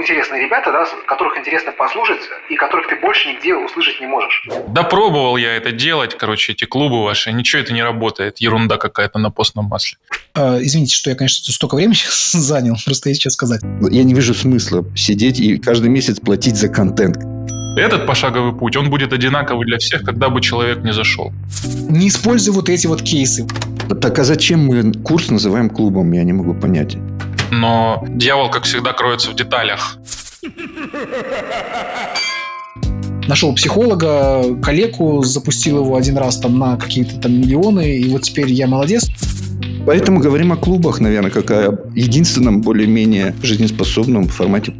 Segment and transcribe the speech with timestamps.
[0.00, 4.46] интересные ребята, да, которых интересно послушать и которых ты больше нигде услышать не можешь.
[4.68, 9.18] Да пробовал я это делать, короче, эти клубы ваши, ничего это не работает, ерунда какая-то
[9.18, 9.98] на постном масле.
[10.34, 11.96] Э, извините, что я, конечно, столько времени
[12.32, 13.62] занял, просто есть что сказать.
[13.90, 17.18] Я не вижу смысла сидеть и каждый месяц платить за контент.
[17.76, 21.32] Этот пошаговый путь, он будет одинаковый для всех, когда бы человек не зашел.
[21.90, 23.46] Не используй вот эти вот кейсы.
[24.00, 26.96] Так а зачем мы курс называем клубом, я не могу понять.
[27.50, 29.98] Но дьявол, как всегда, кроется в деталях.
[33.28, 38.52] Нашел психолога, коллегу, запустил его один раз там на какие-то там миллионы, и вот теперь
[38.52, 39.08] я молодец.
[39.84, 44.74] Поэтому говорим о клубах, наверное, как о единственном более-менее жизнеспособном формате.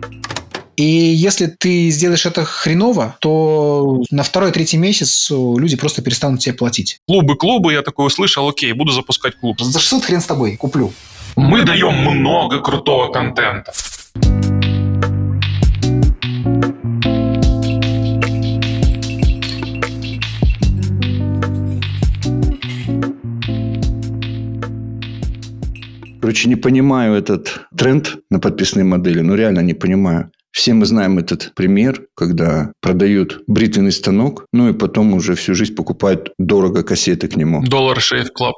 [0.77, 7.01] И если ты сделаешь это хреново, то на второй-третий месяц люди просто перестанут тебе платить.
[7.09, 9.60] Клубы, клубы, я такой услышал, окей, буду запускать клуб.
[9.60, 10.93] За 600 хрен с тобой, куплю.
[11.38, 13.70] Мы даем много крутого контента.
[26.23, 29.21] Короче, не понимаю этот тренд на подписные модели.
[29.21, 30.30] Ну, реально не понимаю.
[30.52, 35.74] Все мы знаем этот пример, когда продают бритвенный станок, ну и потом уже всю жизнь
[35.74, 37.62] покупают дорого кассеты к нему.
[37.62, 38.54] Dollar Shave Club.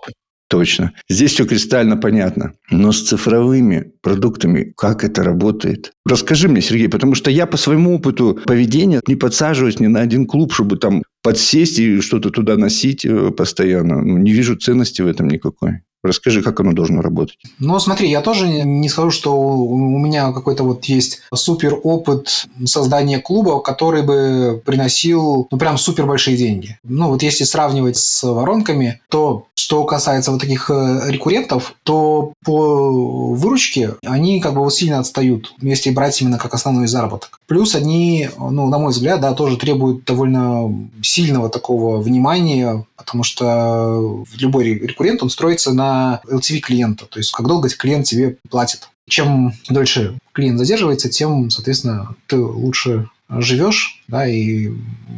[0.49, 0.93] Точно.
[1.11, 2.55] Здесь все кристально понятно.
[2.71, 5.93] Но с цифровыми продуктами как это работает?
[6.07, 10.27] Расскажи мне, Сергей, потому что я по своему опыту поведения не подсаживаюсь ни на один
[10.27, 14.01] клуб, чтобы там подсесть и что-то туда носить э, постоянно.
[14.01, 15.83] Ну, не вижу ценности в этом никакой.
[16.03, 17.39] Расскажи, как оно должно работать.
[17.59, 23.19] Ну, смотри, я тоже не скажу, что у меня какой-то вот есть супер опыт создания
[23.19, 26.79] клуба, который бы приносил, ну, прям супер большие деньги.
[26.85, 33.35] Ну, вот если сравнивать с воронками, то что касается вот таких э, рекуррентов, то по
[33.35, 37.41] выручке они как бы сильно отстают, если брать именно как основной заработок.
[37.47, 44.25] Плюс они, ну, на мой взгляд, да, тоже требуют довольно сильного такого внимания, потому что
[44.37, 48.91] любой рекуррент, он строится на LTV клиента, то есть как долго клиент тебе платит.
[49.09, 54.73] Чем дольше клиент задерживается, тем, соответственно, ты лучше живешь, да, и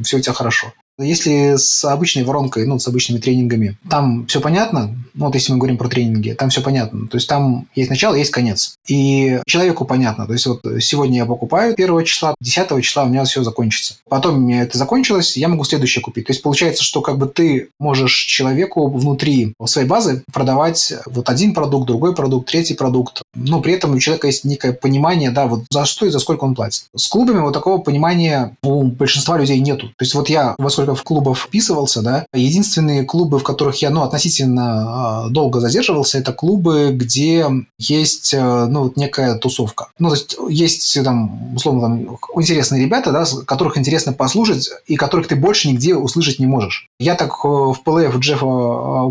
[0.04, 0.72] все у тебя хорошо.
[1.02, 5.58] Если с обычной воронкой, ну, с обычными тренингами, там все понятно, ну, вот если мы
[5.58, 7.08] говорим про тренинги, там все понятно.
[7.08, 8.74] То есть там есть начало, есть конец.
[8.86, 10.26] И человеку понятно.
[10.26, 13.94] То есть вот сегодня я покупаю первого числа, 10 числа у меня все закончится.
[14.08, 16.26] Потом у меня это закончилось, я могу следующее купить.
[16.26, 21.54] То есть получается, что как бы ты можешь человеку внутри своей базы продавать вот один
[21.54, 23.22] продукт, другой продукт, третий продукт.
[23.34, 26.44] Но при этом у человека есть некое понимание, да, вот за что и за сколько
[26.44, 26.84] он платит.
[26.96, 29.88] С клубами вот такого понимания у большинства людей нету.
[29.88, 33.90] То есть вот я во сколько в клубов вписывался, да, единственные клубы, в которых я,
[33.90, 37.46] ну, относительно а, долго задерживался, это клубы, где
[37.78, 39.88] есть, э, ну, вот некая тусовка.
[39.98, 45.28] Ну, то есть есть там, условно, там, интересные ребята, да, которых интересно послушать и которых
[45.28, 46.88] ты больше нигде услышать не можешь.
[46.98, 48.46] Я так э, в ПЛФ Джеффа,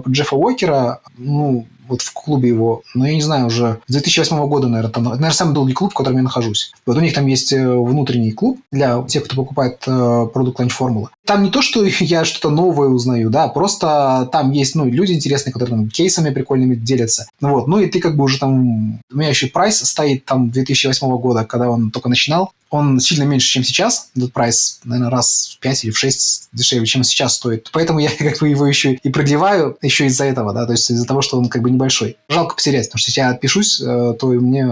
[0.06, 4.48] э, Джеффа Уокера, ну, вот в клубе его, но я не знаю, уже с 2008
[4.48, 6.72] года, наверное, там, наверное, самый долгий клуб, в котором я нахожусь.
[6.86, 11.10] Вот у них там есть внутренний клуб для тех, кто покупает продукт ланч формулы.
[11.30, 15.54] Там не то, что я что-то новое узнаю, да, просто там есть, ну, люди интересные,
[15.54, 17.28] которые там кейсами прикольными делятся.
[17.40, 20.50] Ну вот, ну и ты как бы уже там, у меня еще price стоит там
[20.50, 24.10] 2008 года, когда он только начинал, он сильно меньше, чем сейчас.
[24.16, 27.70] Этот price, наверное, раз в 5 или в 6 дешевле, чем сейчас стоит.
[27.72, 31.06] Поэтому я как бы его еще и продлеваю еще из-за этого, да, то есть из-за
[31.06, 32.18] того, что он как бы небольшой.
[32.30, 34.68] Жалко потерять, потому что если я отпишусь, э, то мне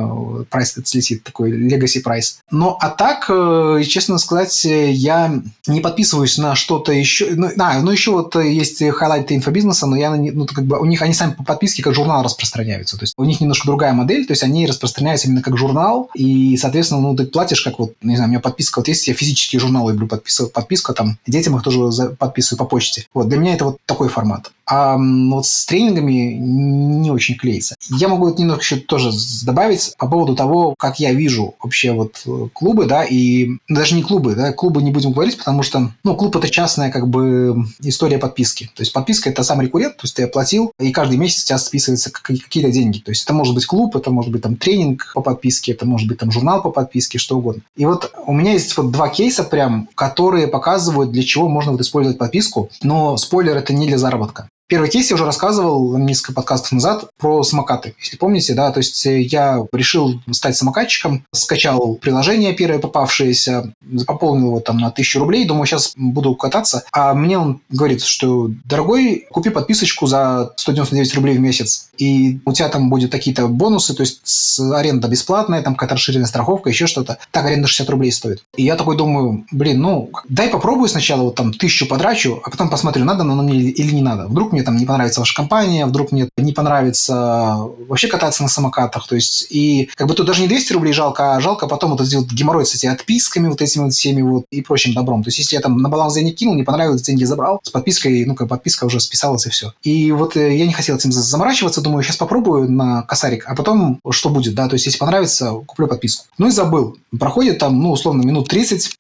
[0.50, 2.40] price слетит, такой legacy price.
[2.52, 7.30] Но а так, э, честно сказать, я не подписываюсь на что-то еще.
[7.32, 11.02] Ну, а, ну еще вот есть хайлайты инфобизнеса, но я, ну, как бы у них
[11.02, 12.98] они сами по подписке как журнал распространяются.
[12.98, 16.58] То есть у них немножко другая модель, то есть они распространяются именно как журнал, и,
[16.58, 19.14] соответственно, ну, ты платишь как вот вот, не знаю, у меня подписка, вот есть я
[19.14, 23.06] физические журналы люблю подписывать, подписка там, детям их тоже подписываю по почте.
[23.14, 24.52] Вот, для меня это вот такой формат.
[24.66, 27.76] А вот с тренингами не очень клеится.
[27.90, 29.12] Я могу это немного еще тоже
[29.46, 34.04] добавить по поводу того, как я вижу вообще вот э, клубы, да, и даже не
[34.04, 38.18] клубы, да, клубы не будем говорить, потому что, ну, клуб это частная как бы история
[38.18, 38.70] подписки.
[38.76, 41.58] То есть подписка это сам рекуррент, то есть ты оплатил, и каждый месяц у тебя
[41.58, 43.00] списываются какие-то деньги.
[43.00, 46.08] То есть это может быть клуб, это может быть там тренинг по подписке, это может
[46.08, 47.62] быть там журнал по подписке, что угодно.
[47.76, 51.82] И вот у меня есть вот два кейса прям, которые показывают, для чего можно вот
[51.82, 54.50] использовать подписку, но спойлер, это не для заработка.
[54.68, 57.96] Первый кейс я уже рассказывал несколько подкастов назад про самокаты.
[58.02, 63.74] Если помните, да, то есть я решил стать самокатчиком, скачал приложение первое попавшееся,
[64.06, 66.84] пополнил его там на тысячу рублей, думаю, сейчас буду кататься.
[66.92, 72.52] А мне он говорит, что, дорогой, купи подписочку за 199 рублей в месяц, и у
[72.52, 77.20] тебя там будет какие-то бонусы, то есть аренда бесплатная, там какая-то расширенная страховка, еще что-то.
[77.32, 78.44] Так, аренда 60 рублей стоит.
[78.58, 82.70] И я такой думаю, блин, ну, дай попробую сначала вот там тысячу потрачу, а потом
[82.70, 84.28] посмотрю, надо оно мне или не надо.
[84.28, 89.08] Вдруг мне там не понравится ваша компания, вдруг мне не понравится вообще кататься на самокатах.
[89.08, 92.02] То есть, и как бы тут даже не 200 рублей жалко, а жалко потом вот
[92.02, 95.24] сделать геморрой с этими отписками, вот этими вот всеми вот и прочим добром.
[95.24, 98.26] То есть, если я там на баланс денег кинул, не понравилось, деньги забрал, с подпиской,
[98.26, 99.74] ну, как подписка уже списалась и все.
[99.84, 104.00] И вот э, я не хотел этим заморачиваться, думаю, сейчас попробую на косарик, а потом
[104.10, 106.26] что будет, да, то есть, если понравится, куплю подписку.
[106.38, 106.98] Ну и забыл.
[107.20, 108.98] Проходит там, ну, условно, минут 30,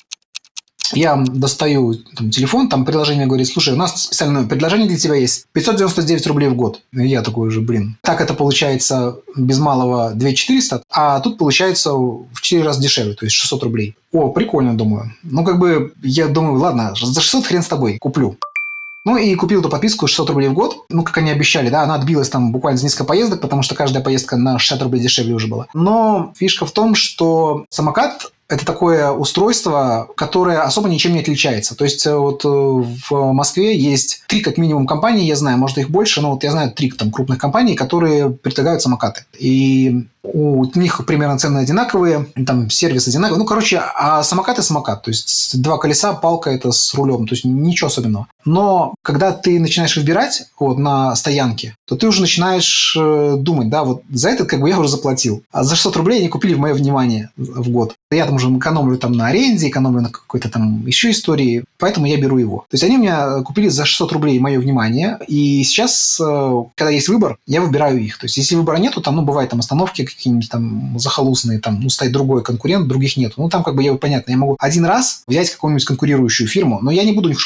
[0.93, 5.45] я достаю там, телефон, там приложение говорит, слушай, у нас специальное предложение для тебя есть,
[5.53, 6.81] 599 рублей в год.
[6.93, 12.41] И я такой уже, блин, так это получается без малого 2400, а тут получается в
[12.41, 13.95] 4 раза дешевле, то есть 600 рублей.
[14.11, 15.13] О, прикольно, думаю.
[15.23, 18.37] Ну, как бы, я думаю, ладно, за 600 хрен с тобой, куплю.
[19.07, 20.85] Ну и купил эту подписку 600 рублей в год.
[20.89, 24.03] Ну, как они обещали, да, она отбилась там буквально за несколько поездок, потому что каждая
[24.03, 25.67] поездка на 60 рублей дешевле уже была.
[25.73, 31.75] Но фишка в том, что самокат это такое устройство, которое особо ничем не отличается.
[31.75, 35.77] То есть э, вот э, в Москве есть три как минимум компании, я знаю, может
[35.77, 39.25] их больше, но вот я знаю три там крупных компаний, которые предлагают самокаты.
[39.37, 43.39] И у них примерно цены одинаковые, там сервис одинаковый.
[43.39, 45.03] Ну, короче, а самокат и самокат.
[45.03, 47.27] То есть два колеса, палка это с рулем.
[47.27, 48.27] То есть ничего особенного.
[48.45, 53.83] Но когда ты начинаешь выбирать вот, на стоянке, то ты уже начинаешь э, думать, да,
[53.83, 55.43] вот за это как бы я уже заплатил.
[55.51, 57.95] А за 600 рублей они купили в мое внимание в год.
[58.09, 62.17] Я там уже экономлю там на аренде, экономлю на какой-то там еще истории, поэтому я
[62.17, 62.59] беру его.
[62.69, 66.91] То есть они у меня купили за 600 рублей мое внимание, и сейчас, э, когда
[66.91, 68.17] есть выбор, я выбираю их.
[68.17, 71.89] То есть если выбора нету, там, ну, бывают там остановки какие-нибудь там захолустные, там, ну,
[71.89, 73.33] стоит другой конкурент, других нет.
[73.37, 76.89] Ну, там как бы я, понятно, я могу один раз взять какую-нибудь конкурирующую фирму, но
[76.89, 77.39] я не буду у них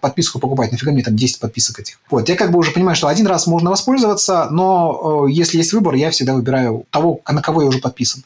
[0.00, 1.98] подписку покупать, нафига мне там 10 подписок этих.
[2.10, 5.72] Вот, я как бы уже понимаю, что один раз можно воспользоваться, но э, если есть
[5.72, 8.22] выбор, я всегда выбираю того, на кого я уже подписан.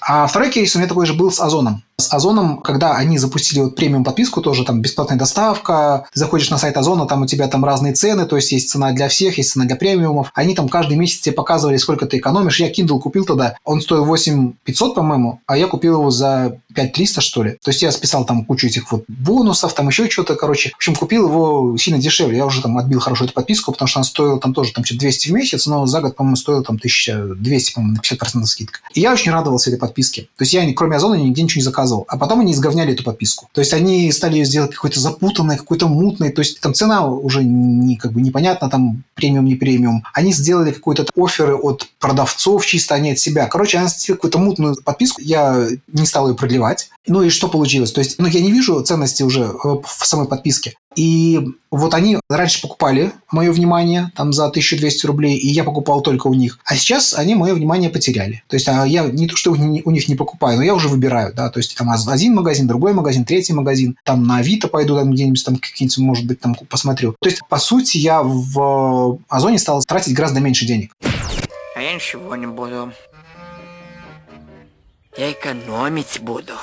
[0.00, 1.82] А второй кейс у меня такой же был с Озоном.
[2.00, 6.56] С Озоном, когда они запустили вот премиум подписку, тоже там бесплатная доставка, ты заходишь на
[6.56, 9.50] сайт Озона, там у тебя там разные цены, то есть есть цена для всех, есть
[9.50, 10.30] цена для премиумов.
[10.32, 12.60] Они там каждый месяц тебе показывали, сколько ты экономишь.
[12.60, 16.92] Я Kindle купил тогда, он стоил 8 500, по-моему, а я купил его за 5
[16.92, 17.58] 300, что ли.
[17.64, 20.70] То есть я списал там кучу этих вот бонусов, там еще что-то, короче.
[20.70, 22.36] В общем, купил его сильно дешевле.
[22.36, 25.30] Я уже там отбил хорошо эту подписку, потому что она стоила там тоже там 200
[25.30, 28.78] в месяц, но за год, по-моему, стоила там 1200, по-моему, на 50% скидка.
[28.94, 30.28] И я очень радовался этой подписке.
[30.36, 31.87] То есть я, кроме Озона, нигде ничего не заказывал.
[32.08, 33.48] А потом они изговняли эту подписку.
[33.52, 36.30] То есть они стали ее сделать какой-то запутанной, какой-то мутной.
[36.30, 40.04] То есть там цена уже не, как бы непонятна, там премиум, не премиум.
[40.12, 43.46] Они сделали какой-то оферы от продавцов чисто, а не от себя.
[43.46, 45.20] Короче, они сделали какую-то мутную подписку.
[45.20, 46.90] Я не стал ее продлевать.
[47.06, 47.92] Ну и что получилось?
[47.92, 50.74] То есть, ну, я не вижу ценности уже э, в самой подписке.
[50.98, 51.40] И
[51.70, 56.34] вот они раньше покупали мое внимание там за 1200 рублей, и я покупал только у
[56.34, 56.58] них.
[56.64, 58.42] А сейчас они мое внимание потеряли.
[58.48, 61.32] То есть а я не то, что у них не покупаю, но я уже выбираю,
[61.32, 65.12] да, то есть там один магазин, другой магазин, третий магазин, там на Авито пойду, там
[65.12, 67.14] где-нибудь там какие-нибудь, может быть, там посмотрю.
[67.20, 70.90] То есть, по сути, я в Озоне стал тратить гораздо меньше денег.
[71.76, 72.92] А я ничего не буду.
[75.16, 76.54] Я экономить буду.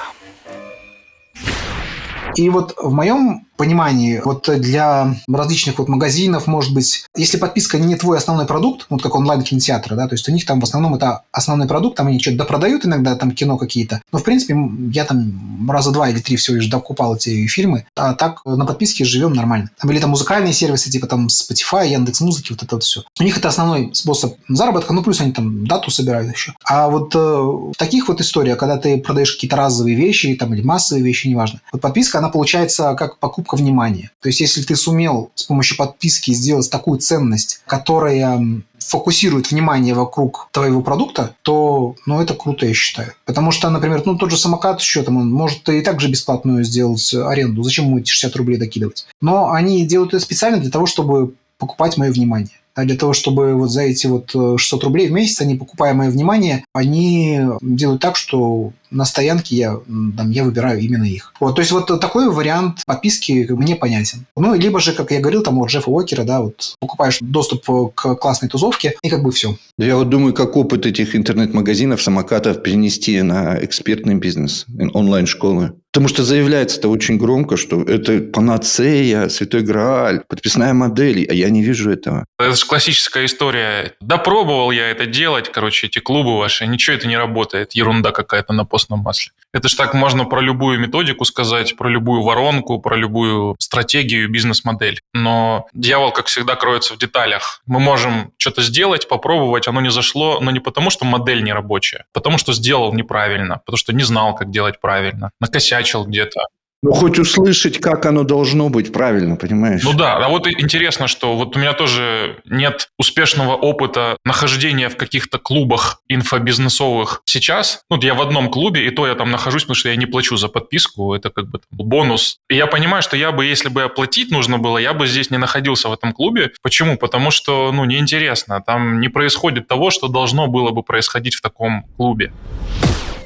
[2.35, 7.95] И вот в моем понимании, вот для различных вот магазинов, может быть, если подписка не
[7.95, 11.23] твой основной продукт, вот как онлайн-кинотеатры, да, то есть у них там в основном это
[11.31, 14.55] основной продукт, там они что-то допродают иногда, там кино какие-то, но в принципе
[14.91, 19.05] я там раза два или три всего лишь докупал эти фильмы, а так на подписке
[19.05, 19.69] живем нормально.
[19.79, 23.03] Там были там музыкальные сервисы, типа там Spotify, Яндекс Музыки, вот это вот все.
[23.19, 26.53] У них это основной способ заработка, ну плюс они там дату собирают еще.
[26.65, 30.61] А вот э, в таких вот историях, когда ты продаешь какие-то разовые вещи там, или
[30.61, 34.11] массовые вещи, неважно, вот подписка, она получается как покупка внимания.
[34.19, 40.49] То есть, если ты сумел с помощью подписки сделать такую ценность, которая фокусирует внимание вокруг
[40.51, 43.13] твоего продукта, то, ну, это круто, я считаю.
[43.25, 46.63] Потому что, например, ну, тот же самокат с счетом, он может и так же бесплатную
[46.63, 47.63] сделать аренду.
[47.63, 49.05] Зачем ему эти 60 рублей докидывать?
[49.21, 52.59] Но они делают это специально для того, чтобы покупать мое внимание.
[52.75, 55.93] А для того, чтобы вот за эти вот 600 э, рублей в месяц, они, покупая
[55.93, 59.79] мое внимание, они делают так, что на стоянке я,
[60.17, 61.33] там, я выбираю именно их.
[61.39, 64.25] Вот, то есть вот такой вариант подписки мне понятен.
[64.35, 67.65] Ну, либо же, как я говорил, там у Джеффа Уокера, да, вот покупаешь доступ
[67.95, 69.57] к классной тузовке, и как бы все.
[69.77, 75.73] Я вот думаю, как опыт этих интернет-магазинов, самокатов перенести на экспертный бизнес, онлайн-школы.
[75.95, 81.49] Потому что заявляется это очень громко, что это панацея, святой Грааль, подписная модель, а я
[81.49, 82.25] не вижу этого.
[82.37, 83.93] Это же классическая история.
[84.01, 88.51] Да пробовал я это делать, короче, эти клубы ваши, ничего это не работает, ерунда какая-то
[88.51, 89.31] на постном масле.
[89.53, 94.99] Это же так можно про любую методику сказать, про любую воронку, про любую стратегию, бизнес-модель.
[95.13, 97.61] Но дьявол, как всегда, кроется в деталях.
[97.65, 101.99] Мы можем что-то сделать, попробовать, оно не зашло, но не потому, что модель не рабочая,
[101.99, 106.41] а потому что сделал неправильно, потому что не знал, как делать правильно, накосячил где-то.
[106.85, 109.81] Ну, хоть услышать, как оно должно быть правильно, понимаешь?
[109.83, 114.95] Ну да, а вот интересно, что вот у меня тоже нет успешного опыта нахождения в
[114.95, 117.81] каких-то клубах инфобизнесовых сейчас.
[117.89, 120.37] Ну, я в одном клубе, и то я там нахожусь, потому что я не плачу
[120.37, 122.37] за подписку, это как бы там, бонус.
[122.49, 125.39] И я понимаю, что я бы, если бы оплатить нужно было, я бы здесь не
[125.39, 126.51] находился в этом клубе.
[126.61, 126.97] Почему?
[126.97, 128.61] Потому что, ну, неинтересно.
[128.61, 132.31] Там не происходит того, что должно было бы происходить в таком клубе.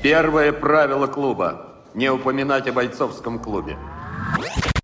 [0.02, 1.69] Первое правило клуба
[2.00, 3.78] не упоминать о бойцовском клубе.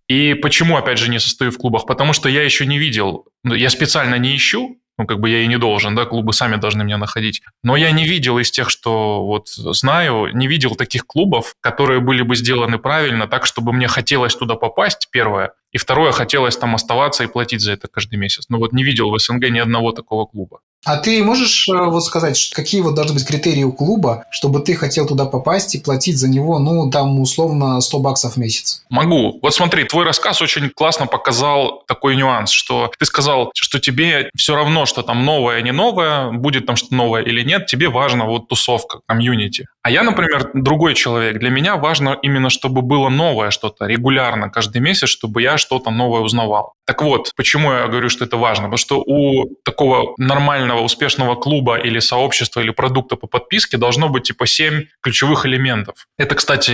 [0.08, 1.86] И почему, опять же, не состою в клубах?
[1.86, 5.40] Потому что я еще не видел, ну, я специально не ищу, ну, как бы я
[5.40, 7.42] и не должен, да, клубы сами должны меня находить.
[7.64, 12.22] Но я не видел из тех, что вот знаю, не видел таких клубов, которые были
[12.22, 17.24] бы сделаны правильно, так, чтобы мне хотелось туда попасть, первое, и второе, хотелось там оставаться
[17.24, 18.46] и платить за это каждый месяц.
[18.50, 20.60] Ну вот не видел в СНГ ни одного такого клуба.
[20.86, 24.76] А ты можешь э, вот сказать, какие вот должны быть критерии у клуба, чтобы ты
[24.76, 28.84] хотел туда попасть и платить за него, ну, там, условно, 100 баксов в месяц?
[28.90, 29.40] Могу.
[29.42, 34.56] Вот смотри, твой рассказ очень классно показал такой нюанс, что ты сказал, что тебе все
[34.56, 38.48] равно, что там новое, не новое, будет там что-то новое или нет, тебе важно вот
[38.48, 39.66] тусовка, комьюнити.
[39.82, 41.40] А я, например, другой человек.
[41.40, 46.22] Для меня важно именно, чтобы было новое что-то регулярно, каждый месяц, чтобы я что-то новое
[46.22, 46.75] узнавал.
[46.86, 48.66] Так вот, почему я говорю, что это важно?
[48.66, 54.24] Потому что у такого нормального, успешного клуба или сообщества или продукта по подписке должно быть
[54.24, 56.08] типа 7 ключевых элементов.
[56.18, 56.72] Это, кстати,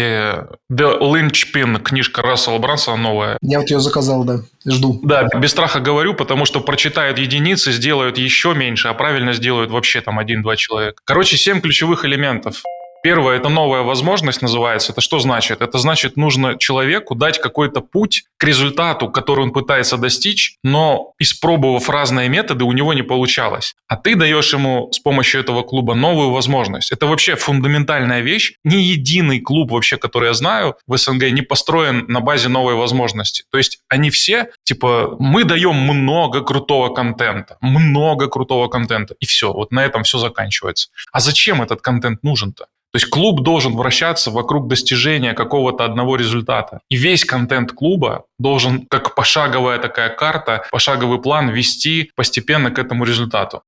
[0.72, 3.38] The Lynchpin, книжка Рассела Брансона новая.
[3.42, 5.00] Я вот ее заказал, да, жду.
[5.04, 10.02] Да, без страха говорю, потому что прочитают единицы, сделают еще меньше, а правильно сделают вообще
[10.02, 11.02] там один-два человека.
[11.06, 12.64] Короче, 7 ключевых элементов.
[13.04, 14.92] Первое– это новая возможность называется.
[14.92, 15.62] Это что значит?
[15.62, 21.90] Это значит, нужно человеку дать какой-то путь к результату, который он пытается достичь, но испробовав
[21.90, 23.74] разные методы, у него не получалось.
[23.88, 26.92] А ты даешь ему с помощью этого клуба новую возможность.
[26.92, 28.54] Это вообще фундаментальная вещь.
[28.64, 33.44] Ни единый клуб вообще, который я знаю в СНГ, не построен на базе новой возможности.
[33.52, 39.52] То есть они все, типа, мы даем много крутого контента, много крутого контента, и все.
[39.52, 40.90] Вот на этом все заканчивается.
[41.12, 42.68] А зачем этот контент нужен-то?
[42.92, 46.82] То есть клуб должен вращаться вокруг достижения какого-то одного результата.
[46.90, 53.06] И весь контент клуба должен, как пошаговая такая карта, пошаговый план вести постепенно к этому
[53.06, 53.64] результату.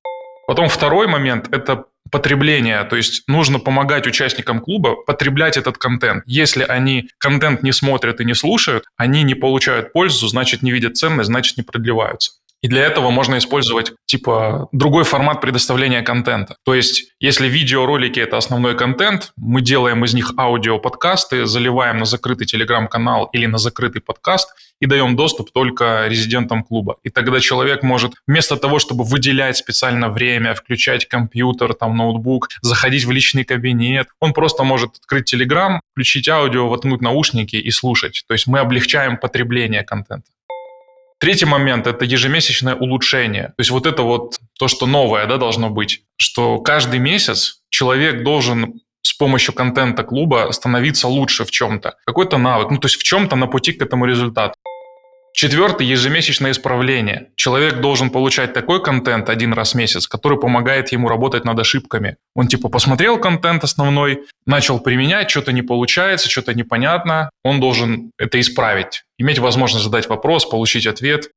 [0.45, 6.23] Потом второй момент– это потребление, то есть нужно помогать участникам клуба потреблять этот контент.
[6.27, 10.95] Если они контент не смотрят и не слушают, они не получают пользу, значит не видят
[10.95, 12.33] ценность, значит не продлеваются.
[12.63, 16.55] И для этого можно использовать типа другой формат предоставления контента.
[16.63, 22.47] То есть, если видеоролики это основной контент, мы делаем из них аудиоподкасты, заливаем на закрытый
[22.47, 26.97] телеграм-канал или на закрытый подкаст и даем доступ только резидентам клуба.
[27.03, 33.03] И тогда человек может вместо того, чтобы выделять специально время, включать компьютер, там ноутбук, заходить
[33.03, 38.23] в личный кабинет, он просто может открыть телеграм, включить аудио, воткнуть наушники и слушать.
[38.27, 40.32] То есть мы облегчаем потребление контента.
[41.19, 43.47] Третий момент– это ежемесячное улучшение.
[43.47, 48.23] То есть вот это вот то, что новое да, должно быть, что каждый месяц человек
[48.23, 51.95] должен с помощью контента клуба становиться лучше в чем-то.
[52.05, 54.55] Какой-то навык, ну то есть в чем-то на пути к этому результату.
[55.35, 57.31] Четвертый– ежемесячное исправление.
[57.35, 62.17] Человек должен получать такой контент один раз в месяц, который помогает ему работать над ошибками.
[62.35, 67.31] Он типа посмотрел контент основной, начал применять, что-то не получается, что-то непонятно.
[67.43, 71.29] Он должен это исправить, иметь возможность задать вопрос, получить ответ.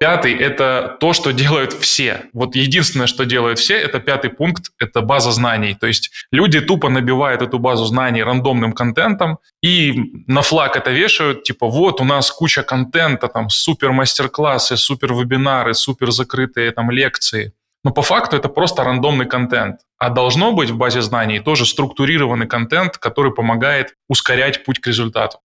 [0.00, 2.26] Пятый– это то, что делают все.
[2.32, 5.74] Вот единственное, что делают все, это пятый пункт– это база знаний.
[5.74, 9.94] То есть люди тупо набивают эту базу знаний рандомным контентом и
[10.28, 15.74] на флаг это вешают, типа вот у нас куча контента, там супер мастер-классы, супер вебинары,
[15.74, 17.52] супер закрытые там лекции.
[17.84, 19.80] Но по факту это просто рандомный контент.
[19.98, 25.38] А должно быть в базе знаний тоже структурированный контент, который помогает ускорять путь к результату.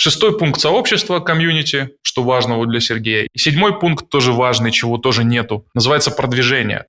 [0.00, 3.26] Шестой пункт сообщества, комьюнити, что важно вот для Сергея.
[3.32, 5.66] И седьмой пункт тоже важный, чего тоже нету.
[5.74, 6.84] Называется продвижение.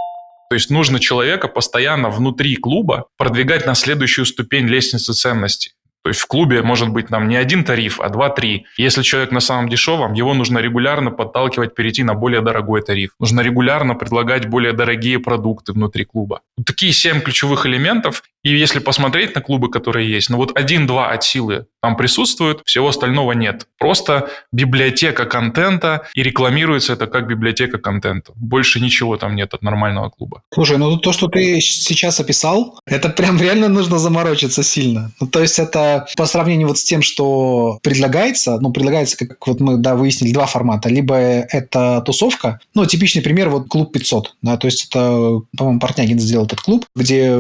[0.52, 5.72] То есть нужно человека постоянно внутри клуба продвигать на следующую ступень лестницы ценностей.
[6.04, 8.66] То есть в клубе может быть нам не один тариф, а два-три.
[8.78, 13.12] Если человек на самом дешевом, его нужно регулярно подталкивать перейти на более дорогой тариф.
[13.20, 16.42] Нужно регулярно предлагать более дорогие продукты внутри клуба.
[16.58, 18.24] Вот такие семь ключевых элементов.
[18.44, 22.90] И если посмотреть на клубы, которые есть, ну вот один-два от силы там присутствуют, всего
[22.90, 23.68] остального нет.
[23.78, 28.34] Просто библиотека контента, и рекламируется это как библиотека контента.
[28.36, 30.42] Больше ничего там нет от нормального клуба.
[30.54, 35.12] Слушай, ну то, что ты сейчас описал, это прям реально нужно заморочиться сильно.
[35.20, 39.60] Ну, то есть это по сравнению вот с тем, что предлагается, ну, предлагается, как вот
[39.60, 40.90] мы, да, выяснили, два формата.
[40.90, 46.20] Либо это тусовка, ну, типичный пример, вот клуб 500, да, то есть это, по-моему, Портнягин
[46.20, 47.38] сделал этот клуб, где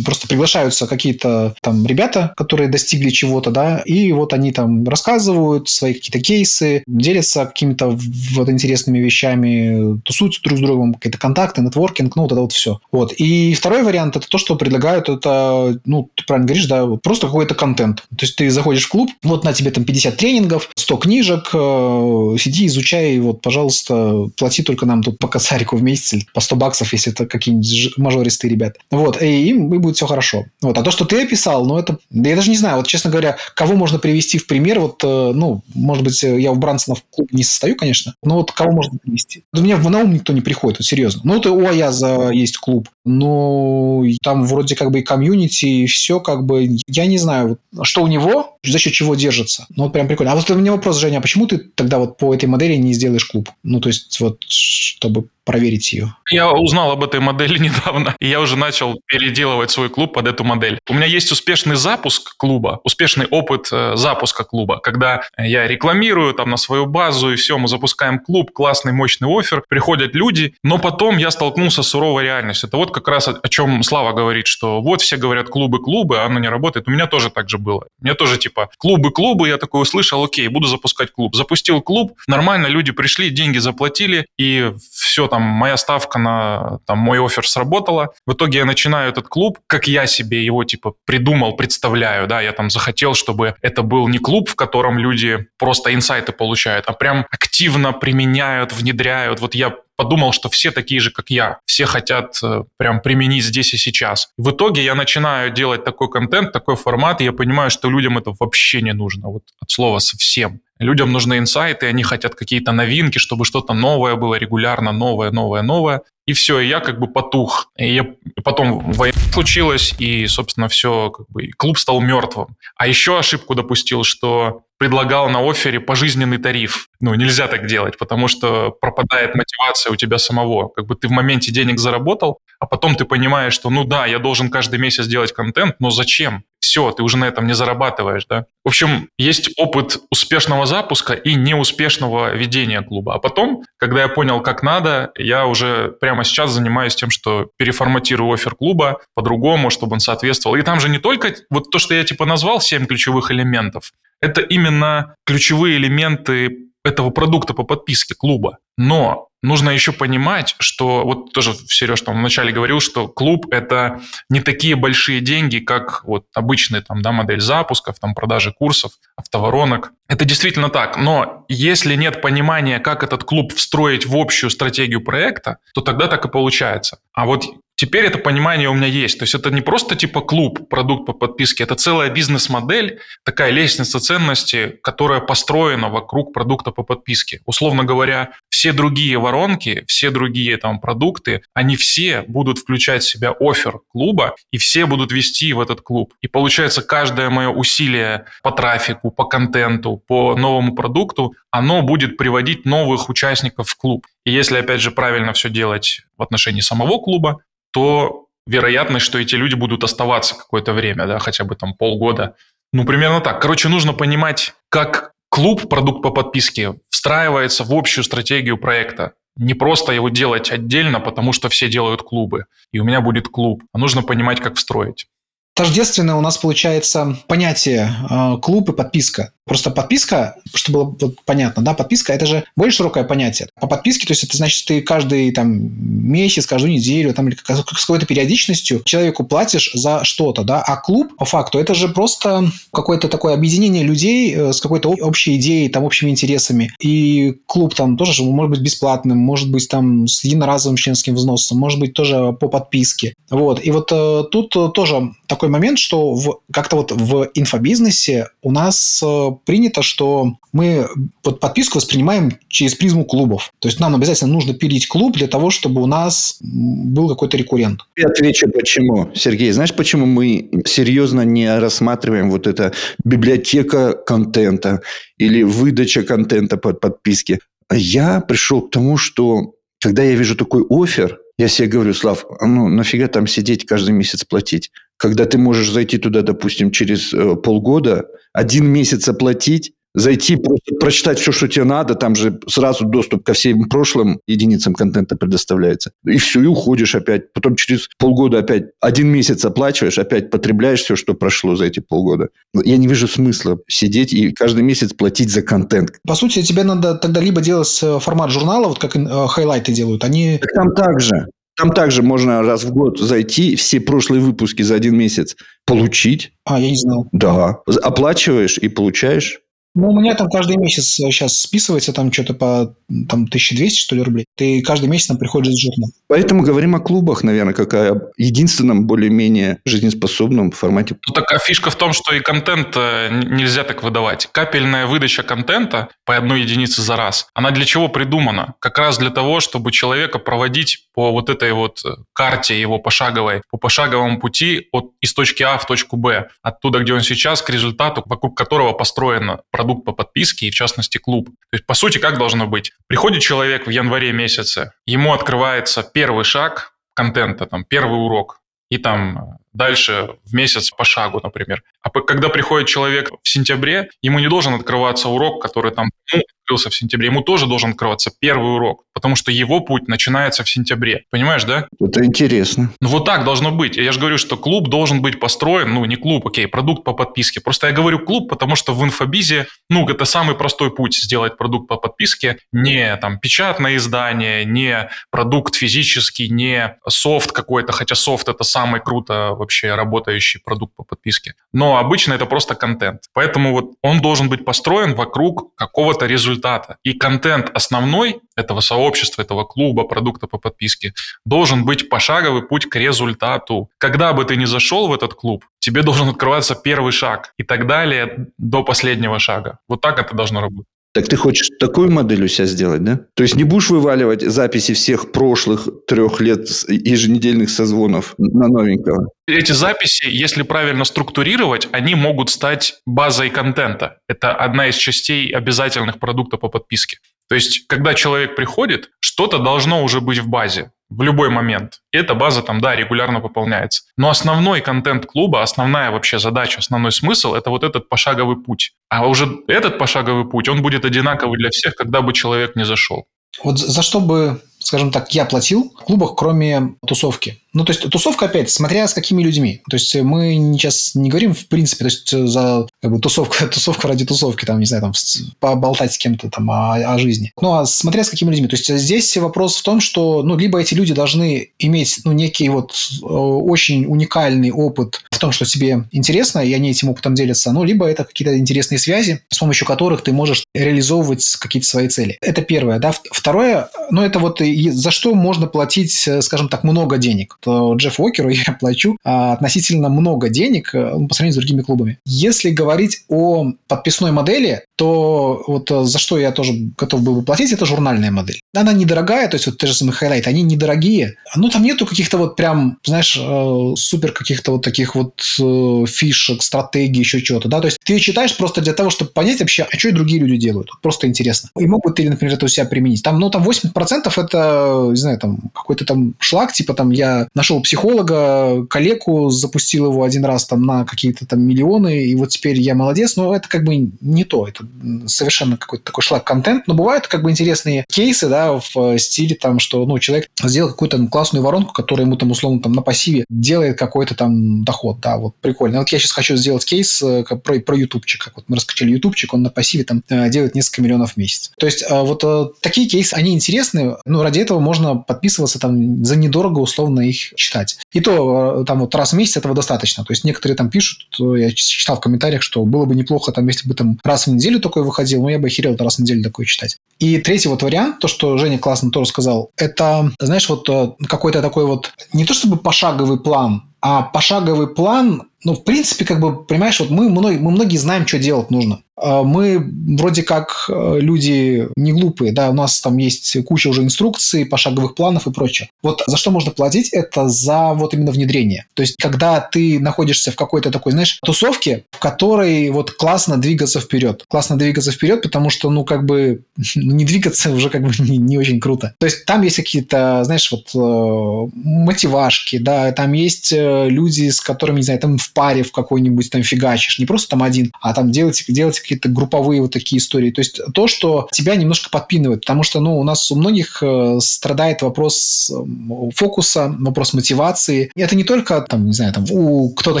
[0.04, 5.94] просто приглашаются какие-то там ребята, которые достигли чего-то, да, и вот они там рассказывают свои
[5.94, 7.96] какие-то кейсы, делятся какими-то
[8.32, 12.80] вот интересными вещами, тусуются друг с другом, какие-то контакты, нетворкинг, ну, вот это вот все.
[12.90, 13.12] Вот.
[13.12, 17.54] И второй вариант– это то, что предлагают, это, ну, ты правильно говоришь, да, просто какой-то
[17.54, 18.02] контент.
[18.16, 22.36] То есть ты заходишь в клуб, вот на тебе там 50 тренингов, 100 книжек, э,
[22.40, 26.92] сиди, изучай, вот, пожалуйста, плати только нам тут по косарику в месяц, по 100 баксов,
[26.92, 28.80] если это какие-нибудь мажористые ребята.
[28.90, 30.23] Вот, и им и будет все хорошо.
[30.60, 30.78] Вот.
[30.78, 33.74] А то, что ты описал, ну, это, я даже не знаю, вот, честно говоря, кого
[33.74, 37.44] можно привести в пример, вот, э, ну, может быть, я в Брансона в клуб не
[37.44, 39.44] состою, конечно, но вот кого можно привести?
[39.52, 41.22] У меня в ум никто не приходит, вот серьезно.
[41.24, 46.20] Ну, вот у Аяза есть клуб, но там вроде как бы и комьюнити, и все
[46.20, 49.66] как бы, я не знаю, что у него, за счет чего держится.
[49.76, 50.32] Ну, вот прям прикольно.
[50.32, 52.94] А вот у меня вопрос, Женя, а почему ты тогда вот по этой модели не
[52.94, 53.50] сделаешь клуб?
[53.62, 56.14] Ну, то есть вот, чтобы проверить ее?
[56.30, 60.44] Я узнал об этой модели недавно, и я уже начал переделывать свой клуб под эту
[60.44, 60.78] модель.
[60.88, 66.50] У меня есть успешный запуск клуба, успешный опыт э, запуска клуба, когда я рекламирую там
[66.50, 71.18] на свою базу, и все, мы запускаем клуб, классный, мощный офер, приходят люди, но потом
[71.18, 72.68] я столкнулся с суровой реальностью.
[72.68, 76.26] Это вот как раз о, чем Слава говорит, что вот все говорят клубы, клубы, а
[76.26, 76.88] оно не работает.
[76.88, 77.86] У меня тоже так же было.
[78.00, 81.34] У меня тоже типа клубы, клубы, я такой услышал, окей, буду запускать клуб.
[81.34, 87.18] Запустил клуб, нормально, люди пришли, деньги заплатили, и все там моя ставка на там, мой
[87.18, 88.10] офер сработала.
[88.24, 92.52] В итоге я начинаю этот клуб, как я себе его типа придумал, представляю, да, я
[92.52, 97.26] там захотел, чтобы это был не клуб, в котором люди просто инсайты получают, а прям
[97.32, 99.40] активно применяют, внедряют.
[99.40, 101.58] Вот я подумал, что все такие же, как я.
[101.66, 104.28] Все хотят э, прям применить здесь и сейчас.
[104.36, 108.32] В итоге я начинаю делать такой контент, такой формат, и я понимаю, что людям это
[108.38, 109.28] вообще не нужно.
[109.28, 110.60] Вот от слова совсем.
[110.78, 116.02] Людям нужны инсайты, они хотят какие-то новинки, чтобы что-то новое было регулярно, новое, новое, новое.
[116.26, 117.70] И все, и я как бы потух.
[117.76, 118.06] И я,
[118.42, 122.56] потом война случилась, и, собственно, все, как бы, клуб стал мертвым.
[122.76, 126.88] А еще ошибку допустил, что предлагал на офере пожизненный тариф.
[127.00, 130.68] Ну, нельзя так делать, потому что пропадает мотивация у тебя самого.
[130.68, 134.18] Как бы ты в моменте денег заработал, а потом ты понимаешь, что, ну да, я
[134.18, 136.44] должен каждый месяц делать контент, но зачем?
[136.60, 138.46] Все, ты уже на этом не зарабатываешь, да?
[138.64, 143.14] В общем, есть опыт успешного запуска и неуспешного ведения клуба.
[143.14, 148.32] А потом, когда я понял, как надо, я уже прямо сейчас занимаюсь тем, что переформатирую
[148.32, 150.56] офер клуба по-другому, чтобы он соответствовал.
[150.56, 154.40] И там же не только вот то, что я типа назвал, 7 ключевых элементов, это
[154.40, 158.58] именно ключевые элементы этого продукта по подписке клуба.
[158.76, 164.40] Но нужно еще понимать, что вот тоже Сереж там вначале говорил, что клуб это не
[164.40, 169.92] такие большие деньги, как вот обычная там, да, модель запусков, там продажи курсов, автоворонок.
[170.08, 175.58] Это действительно так, но если нет понимания, как этот клуб встроить в общую стратегию проекта,
[175.74, 176.98] то тогда так и получается.
[177.12, 177.44] А вот
[177.76, 179.18] Теперь это понимание у меня есть.
[179.18, 183.98] То есть это не просто типа клуб, продукт по подписке, это целая бизнес-модель, такая лестница
[183.98, 187.40] ценности, которая построена вокруг продукта по подписке.
[187.46, 193.34] Условно говоря, все другие воронки, все другие там продукты, они все будут включать в себя
[193.40, 196.14] офер клуба, и все будут вести в этот клуб.
[196.20, 202.64] И получается, каждое мое усилие по трафику, по контенту, по новому продукту, оно будет приводить
[202.64, 204.06] новых участников в клуб.
[204.24, 207.42] И если, опять же, правильно все делать в отношении самого клуба,
[207.74, 212.36] то вероятность, что эти люди будут оставаться какое-то время, да, хотя бы там полгода.
[212.72, 213.42] Ну, примерно так.
[213.42, 219.12] Короче, нужно понимать, как клуб, продукт по подписке, встраивается в общую стратегию проекта.
[219.36, 223.64] Не просто его делать отдельно, потому что все делают клубы, и у меня будет клуб.
[223.72, 225.06] А нужно понимать, как встроить.
[225.54, 229.32] Тождественно у нас получается понятие э, клуб и подписка.
[229.46, 233.48] Просто подписка, чтобы было понятно, да, подписка это же более широкое понятие.
[233.60, 237.64] По подписке, то есть это значит, ты каждый там месяц, каждую неделю, там, или с
[237.84, 243.08] какой-то периодичностью человеку платишь за что-то, да, а клуб, по факту, это же просто какое-то
[243.08, 246.72] такое объединение людей э, с какой-то общей идеей, там, общими интересами.
[246.80, 251.80] И клуб там тоже может быть бесплатным, может быть там с единоразовым членским взносом, может
[251.80, 253.14] быть тоже по подписке.
[253.30, 253.64] Вот.
[253.64, 259.02] И вот э, тут тоже такой момент, что в, как-то вот в инфобизнесе у нас
[259.02, 260.86] э, принято, что мы
[261.22, 263.52] под подписку воспринимаем через призму клубов.
[263.58, 267.80] То есть нам обязательно нужно пилить клуб для того, чтобы у нас был какой-то рекуррент.
[267.96, 269.10] Я отвечу, почему.
[269.14, 272.72] Сергей, знаешь, почему мы серьезно не рассматриваем вот это
[273.04, 274.80] библиотека контента
[275.18, 277.38] или выдача контента под подписки?
[277.72, 282.46] Я пришел к тому, что когда я вижу такой офер, я себе говорю, Слав, а
[282.46, 284.70] ну нафига там сидеть каждый месяц платить?
[284.96, 291.18] Когда ты можешь зайти туда, допустим, через э, полгода, один месяц оплатить, зайти, просто прочитать
[291.18, 295.92] все, что тебе надо, там же сразу доступ ко всем прошлым единицам контента предоставляется.
[296.04, 297.32] И все, и уходишь опять.
[297.32, 302.28] Потом через полгода опять один месяц оплачиваешь, опять потребляешь все, что прошло за эти полгода.
[302.64, 305.92] Я не вижу смысла сидеть и каждый месяц платить за контент.
[306.06, 310.04] По сути, тебе надо тогда либо делать э, формат журнала, вот как э, хайлайты делают.
[310.04, 310.38] Они...
[310.38, 311.28] Так там также.
[311.56, 316.32] Там также можно раз в год зайти, все прошлые выпуски за один месяц получить.
[316.44, 317.06] А, я не знал.
[317.12, 317.60] Да.
[317.82, 319.40] Оплачиваешь и получаешь.
[319.74, 322.74] Ну, у меня там каждый месяц сейчас списывается там что-то по
[323.08, 324.24] там, 1200, что ли, рублей.
[324.36, 325.90] Ты каждый месяц там приходишь с жирным.
[326.06, 330.96] Поэтому говорим о клубах, наверное, как о единственном более-менее жизнеспособном формате.
[331.08, 334.28] Ну, такая фишка в том, что и контент э, нельзя так выдавать.
[334.30, 338.54] Капельная выдача контента по одной единице за раз, она для чего придумана?
[338.60, 343.42] Как раз для того, чтобы человека проводить по вот этой вот э, карте его пошаговой,
[343.50, 347.50] по пошаговому пути от, из точки А в точку Б, оттуда, где он сейчас, к
[347.50, 351.26] результату, вокруг которого построена продукт по подписке и, в частности, клуб.
[351.26, 352.72] То есть, по сути, как должно быть?
[352.86, 359.38] Приходит человек в январе месяце, ему открывается первый шаг контента, там, первый урок, и там
[359.54, 361.62] дальше в месяц по шагу, например.
[361.82, 366.70] А когда приходит человек в сентябре, ему не должен открываться урок, который там ну, открылся
[366.70, 367.08] в сентябре.
[367.08, 371.04] Ему тоже должен открываться первый урок, потому что его путь начинается в сентябре.
[371.10, 371.66] Понимаешь, да?
[371.80, 372.70] Это интересно.
[372.80, 373.76] Ну вот так должно быть.
[373.76, 377.40] Я же говорю, что клуб должен быть построен, ну не клуб, окей, продукт по подписке.
[377.40, 381.68] Просто я говорю клуб, потому что в инфобизе, ну это самый простой путь сделать продукт
[381.68, 382.38] по подписке.
[382.52, 389.34] Не там печатное издание, не продукт физический, не софт какой-то, хотя софт это самый круто
[389.44, 391.34] вообще работающий продукт по подписке.
[391.52, 393.02] Но обычно это просто контент.
[393.12, 396.76] Поэтому вот он должен быть построен вокруг какого-то результата.
[396.82, 400.92] И контент основной этого сообщества, этого клуба, продукта по подписке,
[401.24, 403.68] должен быть пошаговый путь к результату.
[403.78, 407.66] Когда бы ты ни зашел в этот клуб, тебе должен открываться первый шаг и так
[407.66, 409.58] далее до последнего шага.
[409.68, 410.73] Вот так это должно работать.
[410.94, 413.00] Так ты хочешь такую модель у себя сделать, да?
[413.14, 419.08] То есть не будешь вываливать записи всех прошлых трех лет еженедельных созвонов на новенького?
[419.26, 423.98] Эти записи, если правильно структурировать, они могут стать базой контента.
[424.08, 426.98] Это одна из частей обязательных продукта по подписке.
[427.28, 431.80] То есть, когда человек приходит, что-то должно уже быть в базе в любой момент.
[431.92, 433.82] И эта база там, да, регулярно пополняется.
[433.96, 438.72] Но основной контент клуба, основная вообще задача, основной смысл– это вот этот пошаговый путь.
[438.88, 443.06] А уже этот пошаговый путь, он будет одинаковый для всех, когда бы человек не зашел.
[443.42, 447.40] Вот за что бы, скажем так, я платил в клубах, кроме тусовки?
[447.54, 449.62] Ну, то есть, тусовка, опять, смотря с какими людьми.
[449.70, 453.86] То есть, мы сейчас не говорим, в принципе, то есть, за как бы, тусовку, тусовку
[453.86, 454.92] ради тусовки, там, не знаю, там,
[455.38, 457.32] поболтать с кем-то там о, о жизни.
[457.40, 458.48] Ну, а смотря с какими людьми.
[458.48, 462.48] То есть, здесь вопрос в том, что, ну, либо эти люди должны иметь, ну, некий
[462.48, 467.52] вот э, очень уникальный опыт в том, что тебе интересно, и они этим опытом делятся,
[467.52, 472.18] ну, либо это какие-то интересные связи, с помощью которых ты можешь реализовывать какие-то свои цели.
[472.20, 472.92] Это первое, да.
[473.12, 478.28] Второе, ну, это вот за что можно платить, э, скажем так, много денег Джефф Уокеру
[478.30, 481.98] я плачу а, относительно много денег э, по сравнению с другими клубами.
[482.04, 487.22] Если говорить о подписной модели, то вот э, за что я тоже готов был бы
[487.22, 488.40] платить, это журнальная модель.
[488.54, 491.16] Она недорогая, то есть вот те же самые хайлайты, они недорогие.
[491.36, 497.00] Ну, там нету каких-то вот прям, знаешь, э, супер каких-то вот таких вот фишек, стратегий,
[497.00, 499.88] еще чего-то, да, то есть ты читаешь просто для того, чтобы понять вообще, а что
[499.88, 500.70] и другие люди делают.
[500.82, 501.50] Просто интересно.
[501.58, 503.02] И могут ли, например, это у себя применить.
[503.02, 507.60] Там, ну, там 80% это, не знаю, там какой-то там шлак, типа там я нашел
[507.62, 512.74] психолога, коллегу, запустил его один раз там на какие-то там миллионы, и вот теперь я
[512.74, 514.66] молодец, но это как бы не то, это
[515.06, 519.84] совершенно какой-то такой шлак-контент, но бывают как бы интересные кейсы, да, в стиле там, что,
[519.84, 524.14] ну, человек сделал какую-то классную воронку, которая ему там условно там на пассиве делает какой-то
[524.14, 525.80] там доход, да, вот прикольно.
[525.80, 529.34] Вот я сейчас хочу сделать кейс э, про, про ютубчик, как вот мы раскачали ютубчик,
[529.34, 531.52] он на пассиве там э, делает несколько миллионов в месяц.
[531.58, 536.16] То есть э, вот такие кейсы, они интересны, но ради этого можно подписываться там за
[536.16, 537.78] недорого, условно их читать.
[537.92, 540.04] И то э, там вот раз в месяц этого достаточно.
[540.04, 543.68] То есть некоторые там пишут, я читал в комментариях, что было бы неплохо там, если
[543.68, 546.46] бы там раз в неделю такой выходил, но я бы охерел раз в неделю такое
[546.46, 546.78] читать.
[546.98, 551.42] И третий вот вариант, то, что Женя классно тоже сказал, это, знаешь, вот э, какой-то
[551.42, 556.42] такой вот, не то чтобы пошаговый план, а пошаговый план ну, в принципе, как бы,
[556.42, 558.80] понимаешь, вот мы, мы, многие знаем, что делать нужно.
[558.96, 559.62] А мы
[559.98, 564.94] вроде как э, люди не глупые, да, у нас там есть куча уже инструкций, пошаговых
[564.94, 565.68] планов и прочее.
[565.82, 568.66] Вот за что можно платить, это за вот именно внедрение.
[568.74, 573.80] То есть, когда ты находишься в какой-то такой, знаешь, тусовке, в которой вот классно двигаться
[573.80, 574.24] вперед.
[574.28, 576.44] Классно двигаться вперед, потому что, ну, как бы,
[576.76, 578.94] не двигаться уже как бы не, не очень круто.
[578.98, 584.40] То есть, там есть какие-то, знаешь, вот э, мотивашки, да, там есть э, люди, с
[584.40, 587.94] которыми, не знаю, там в паре в какой-нибудь там фигачишь, не просто там один, а
[587.94, 590.30] там делать, делать какие-то групповые вот такие истории.
[590.30, 594.18] То есть то, что тебя немножко подпинывает, потому что, ну, у нас у многих э,
[594.20, 597.90] страдает вопрос э, фокуса, вопрос мотивации.
[597.94, 600.00] И это не только, там, не знаю, там, у кто-то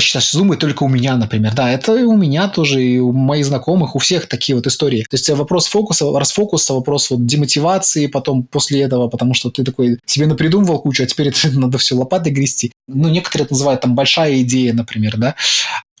[0.00, 1.54] сейчас думает, только у меня, например.
[1.54, 5.02] Да, это и у меня тоже, и у моих знакомых, у всех такие вот истории.
[5.02, 9.98] То есть вопрос фокуса, расфокуса, вопрос вот демотивации потом после этого, потому что ты такой
[10.06, 12.72] себе напридумывал кучу, а теперь это надо все лопатой грести.
[12.86, 15.34] Ну, некоторые это называют там большая идея, например, да.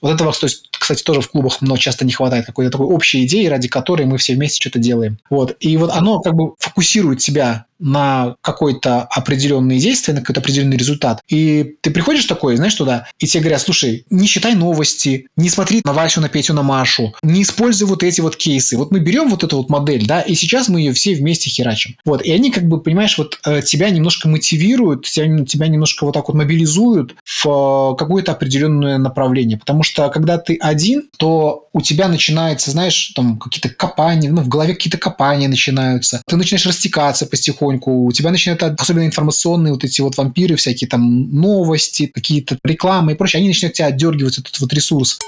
[0.02, 3.24] Вот этого, то есть, кстати, тоже в клубах много часто не хватает какой-то такой общей
[3.24, 5.18] идеи, ради которой мы все вместе что-то делаем.
[5.30, 5.56] Вот.
[5.60, 11.20] И вот оно как бы фокусирует себя на какое-то определенное действие, на какой-то определенный результат.
[11.28, 15.82] И ты приходишь такой, знаешь, туда, и тебе говорят, слушай, не читай новости, не смотри
[15.84, 18.76] на Васю, на Петю, на Машу, не используй вот эти вот кейсы.
[18.76, 21.96] Вот мы берем вот эту вот модель, да, и сейчас мы ее все вместе херачим.
[22.04, 26.12] Вот, и они как бы, понимаешь, вот э, тебя немножко мотивируют, тебя, тебя немножко вот
[26.12, 29.58] так вот мобилизуют в э, какое-то определенное направление.
[29.58, 34.48] Потому что когда ты один, то у тебя начинается, знаешь, там какие-то копания, ну, в
[34.48, 36.22] голове какие-то копания начинаются.
[36.26, 40.88] Ты начинаешь растекаться потихоньку, потихоньку, у тебя начинают, особенно информационные вот эти вот вампиры, всякие
[40.88, 45.18] там новости, какие-то рекламы и прочее, они начинают тебя отдергивать этот вот ресурс.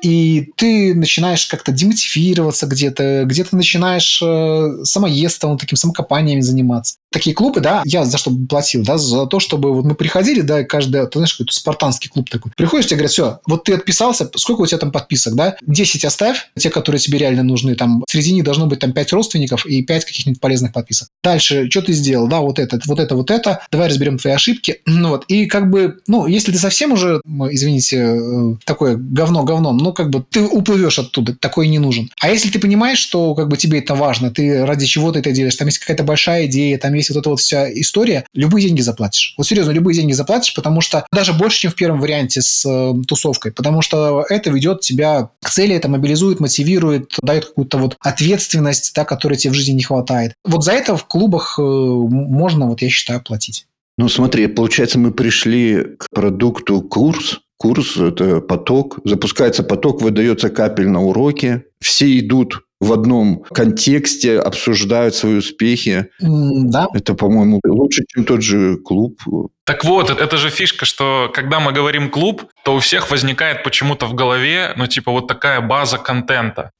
[0.00, 7.60] И ты начинаешь как-то демотивироваться где-то, где-то начинаешь э, самоедством, таким самокопанием заниматься такие клубы,
[7.60, 11.18] да, я за что платил, да, за то, чтобы вот мы приходили, да, каждый, ты
[11.18, 12.52] знаешь, какой-то спартанский клуб такой.
[12.56, 15.56] Приходишь, тебе говорят, все, вот ты отписался, сколько у тебя там подписок, да?
[15.66, 19.66] 10 оставь, те, которые тебе реально нужны, там, среди них должно быть там 5 родственников
[19.66, 21.08] и 5 каких-нибудь полезных подписок.
[21.22, 24.80] Дальше, что ты сделал, да, вот это, вот это, вот это, давай разберем твои ошибки,
[24.86, 29.78] ну вот, и как бы, ну, если ты совсем уже, извините, э, такое говно говном,
[29.78, 32.10] ну, как бы ты уплывешь оттуда, такой не нужен.
[32.20, 35.32] А если ты понимаешь, что как бы тебе это важно, ты ради чего ты это
[35.32, 38.80] делаешь, там есть какая-то большая идея, там есть вот эта вот вся история, любые деньги
[38.80, 39.34] заплатишь.
[39.36, 42.92] Вот серьезно, любые деньги заплатишь, потому что даже больше, чем в первом варианте с э,
[43.06, 48.92] тусовкой, потому что это ведет тебя к цели, это мобилизует, мотивирует, дает какую-то вот ответственность,
[48.94, 50.34] да, которой тебе в жизни не хватает.
[50.44, 53.66] Вот за это в клубах э, можно, вот я считаю, платить.
[53.96, 59.00] Ну, смотри, получается, мы пришли к продукту курс, Курс– это поток.
[59.04, 61.64] Запускается поток, выдается капель на уроки.
[61.80, 66.10] Все идут в одном контексте, обсуждают свои успехи.
[66.20, 66.86] Да.
[66.94, 69.20] Это, по-моему, лучше, чем тот же клуб.
[69.64, 74.06] Так вот, это же фишка, что когда мы говорим клуб, то у всех возникает почему-то
[74.06, 76.70] в голове, ну, типа, вот такая база контента.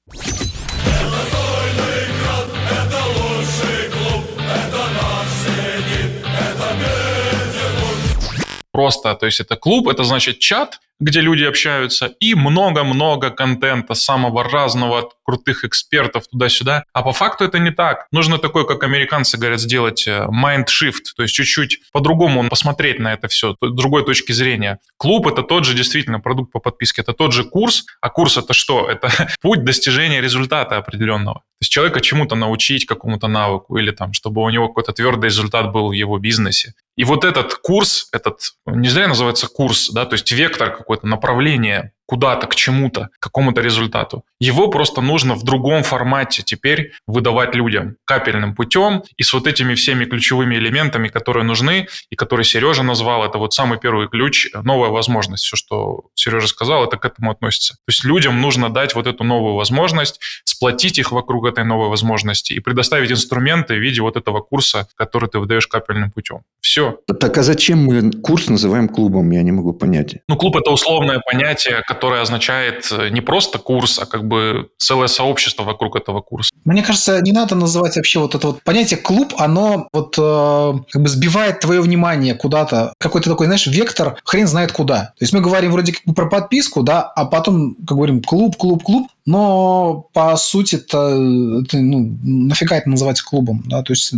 [8.78, 14.44] просто, то есть это клуб, это значит чат, где люди общаются, и много-много контента самого
[14.44, 16.84] разного, от крутых экспертов туда-сюда.
[16.94, 18.06] А по факту это не так.
[18.12, 23.12] Нужно такой, как американцы говорят, сделать э, mind shift, то есть чуть-чуть по-другому посмотреть на
[23.12, 24.78] это все, другой точки зрения.
[24.96, 28.54] Клуб— это тот же действительно продукт по подписке, это тот же курс, а курс— это
[28.54, 28.88] что?
[28.98, 29.10] Это
[29.42, 31.40] путь достижения результата определенного.
[31.40, 35.72] То есть человека чему-то научить, какому-то навыку, или там, чтобы у него какой-то твердый результат
[35.72, 36.72] был в его бизнесе.
[36.96, 41.92] И вот этот курс, этот, не зря называется курс, да, то есть вектор какое-то направление
[42.08, 44.24] куда-то, к чему-то, к какому-то результату.
[44.40, 49.74] Его просто нужно в другом формате теперь выдавать людям капельным путем и с вот этими
[49.74, 53.26] всеми ключевыми элементами, которые нужны и которые Сережа назвал.
[53.26, 55.44] Это вот самый первый ключ, новая возможность.
[55.44, 57.74] Все, что Сережа сказал, это к этому относится.
[57.74, 62.54] То есть людям нужно дать вот эту новую возможность, сплотить их вокруг этой новой возможности
[62.54, 66.40] и предоставить инструменты в виде вот этого курса, который ты выдаешь капельным путем.
[66.60, 66.98] Все.
[67.20, 69.30] Так а зачем мы курс называем клубом?
[69.30, 70.16] Я не могу понять.
[70.28, 75.08] Ну, клуб– это условное понятие, которое означает э, не просто курс, а как бы целое
[75.08, 76.50] сообщество вокруг этого курса.
[76.64, 81.02] Мне кажется, не надо называть вообще вот это вот понятие клуб, оно вот э, как
[81.02, 82.92] бы сбивает твое внимание куда-то.
[82.98, 85.12] Какой-то такой, знаешь, вектор хрен знает куда.
[85.18, 88.56] То есть мы говорим вроде как бы про подписку, да, а потом, как говорим, клуб,
[88.56, 94.12] клуб, клуб, но по сути это, это ну, нафига это называть клубом, да, то есть...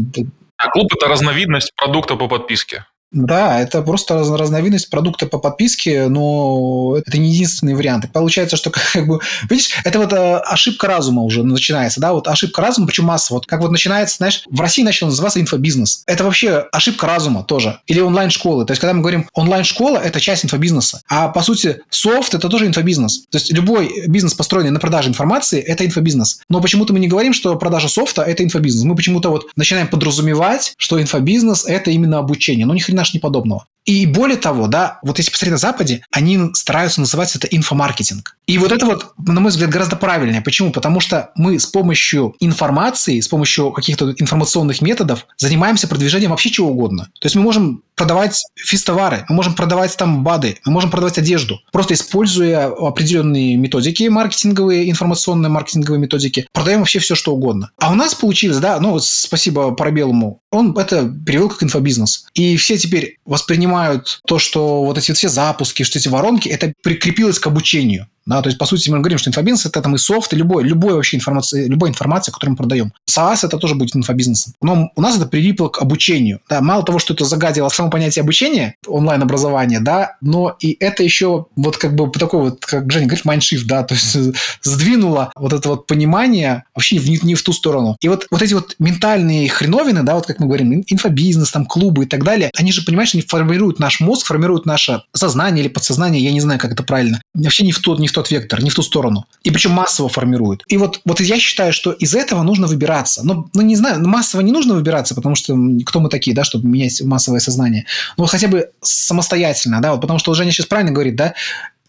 [0.57, 2.85] А клуб– это разновидность продукта по подписке.
[3.13, 8.05] Да, это просто раз- разновидность продукта по подписке, но это не единственный вариант.
[8.05, 12.29] И получается, что как бы, видишь, это вот э, ошибка разума уже начинается, да, вот
[12.29, 13.35] ошибка разума, причем масса.
[13.35, 16.05] Вот как вот начинается, знаешь, в России начал называться инфобизнес.
[16.07, 17.81] Это вообще ошибка разума тоже.
[17.87, 18.65] Или онлайн-школы.
[18.65, 21.03] То есть, когда мы говорим онлайн-школа, это часть инфобизнеса.
[21.09, 23.25] А по сути, софт– это тоже инфобизнес.
[23.31, 26.41] То есть, любой бизнес, построенный на продаже информации, это инфобизнес.
[26.49, 28.85] Но почему-то мы не говорим, что продажа софта– это инфобизнес.
[28.85, 32.67] Мы почему-то вот начинаем подразумевать, что инфобизнес– это именно обучение.
[32.67, 33.67] Но ни хрена ж не подобного.
[33.85, 38.37] И более того, да, вот если посмотреть на Западе, они стараются называть это инфомаркетинг.
[38.51, 40.41] И вот это вот, на мой взгляд, гораздо правильнее.
[40.41, 40.73] Почему?
[40.73, 46.71] Потому что мы с помощью информации, с помощью каких-то информационных методов занимаемся продвижением вообще чего
[46.71, 47.05] угодно.
[47.21, 51.61] То есть мы можем продавать фистовары, мы можем продавать там БАДы, мы можем продавать одежду,
[51.71, 57.71] просто используя определенные методики маркетинговые, информационные маркетинговые методики, продаем вообще все, что угодно.
[57.79, 62.27] А у нас получилось, да, ну, спасибо Парабеллуму, он это перевел как инфобизнес.
[62.33, 67.39] И все теперь воспринимают то, что вот эти все запуски, что эти воронки, это прикрепилось
[67.39, 68.09] к обучению.
[68.31, 70.63] Да, то есть, по сути, мы говорим, что инфобизнес– это там и софт, и любой,
[70.63, 72.93] любой вообще информация, любая информация, которую мы продаем.
[73.11, 74.55] SaaS– это тоже будет инфобизнесом.
[74.63, 76.39] Но у нас это прилипло к обучению.
[76.49, 81.47] Да, мало того, что это загадило само понятие обучения, онлайн-образования, да, но и это еще
[81.57, 84.17] вот как бы такой вот, как Женя говорит, майндшифт, да, то есть
[84.63, 87.97] сдвинуло вот это вот понимание вообще не, не в ту сторону.
[88.01, 92.05] И вот, вот эти вот ментальные хреновины, да, вот как мы говорим, инфобизнес, там, клубы
[92.05, 96.23] и так далее, они же, понимаешь, они формируют наш мозг, формируют наше сознание или подсознание,
[96.23, 97.21] я не знаю, как это правильно.
[97.35, 99.27] Вообще не в тот, не в тот вектор, не в ту сторону.
[99.45, 100.65] И причем массово формируют.
[100.67, 103.25] И вот, вот я считаю, что из этого нужно выбираться.
[103.25, 105.57] Но, ну, не знаю, массово не нужно выбираться, потому что
[105.87, 107.87] кто мы такие, да, чтобы менять массовое сознание.
[108.17, 111.35] Но хотя бы самостоятельно, да, вот потому что Женя сейчас правильно говорит, да,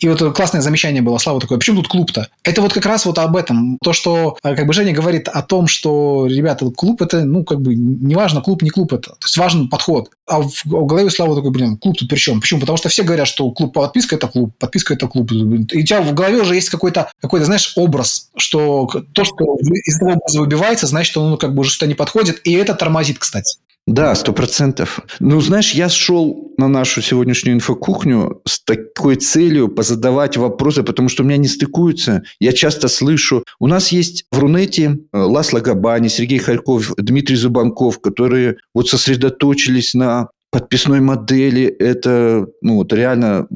[0.01, 2.27] и вот классное замечание было, Слава такое, почему тут клуб-то?
[2.43, 3.77] Это вот как раз вот об этом.
[3.83, 7.75] То, что как бы Женя говорит о том, что, ребята, клуб это, ну, как бы,
[7.75, 9.11] неважно, клуб, не клуб это.
[9.11, 10.09] То есть важен подход.
[10.27, 12.41] А в, голове Слава такой, блин, клуб тут при чем?
[12.41, 12.59] Почему?
[12.59, 15.31] Потому что все говорят, что клуб подписка это клуб, подписка это клуб.
[15.31, 19.97] И у тебя в голове уже есть какой-то, какой-то, знаешь, образ, что то, что из
[19.97, 22.41] этого образа выбивается, значит, что ну, как бы уже что-то не подходит.
[22.43, 23.59] И это тормозит, кстати.
[23.87, 24.99] Да, сто процентов.
[25.19, 31.23] Ну, знаешь, я шел на нашу сегодняшнюю инфокухню с такой целью позадавать вопросы, потому что
[31.23, 32.21] у меня не стыкуются.
[32.39, 37.99] Я часто слышу, у нас есть в Рунете э, Ласло Габани, Сергей Харьков, Дмитрий Зубанков,
[37.99, 43.47] которые вот сосредоточились на подписной модели это ну, вот реально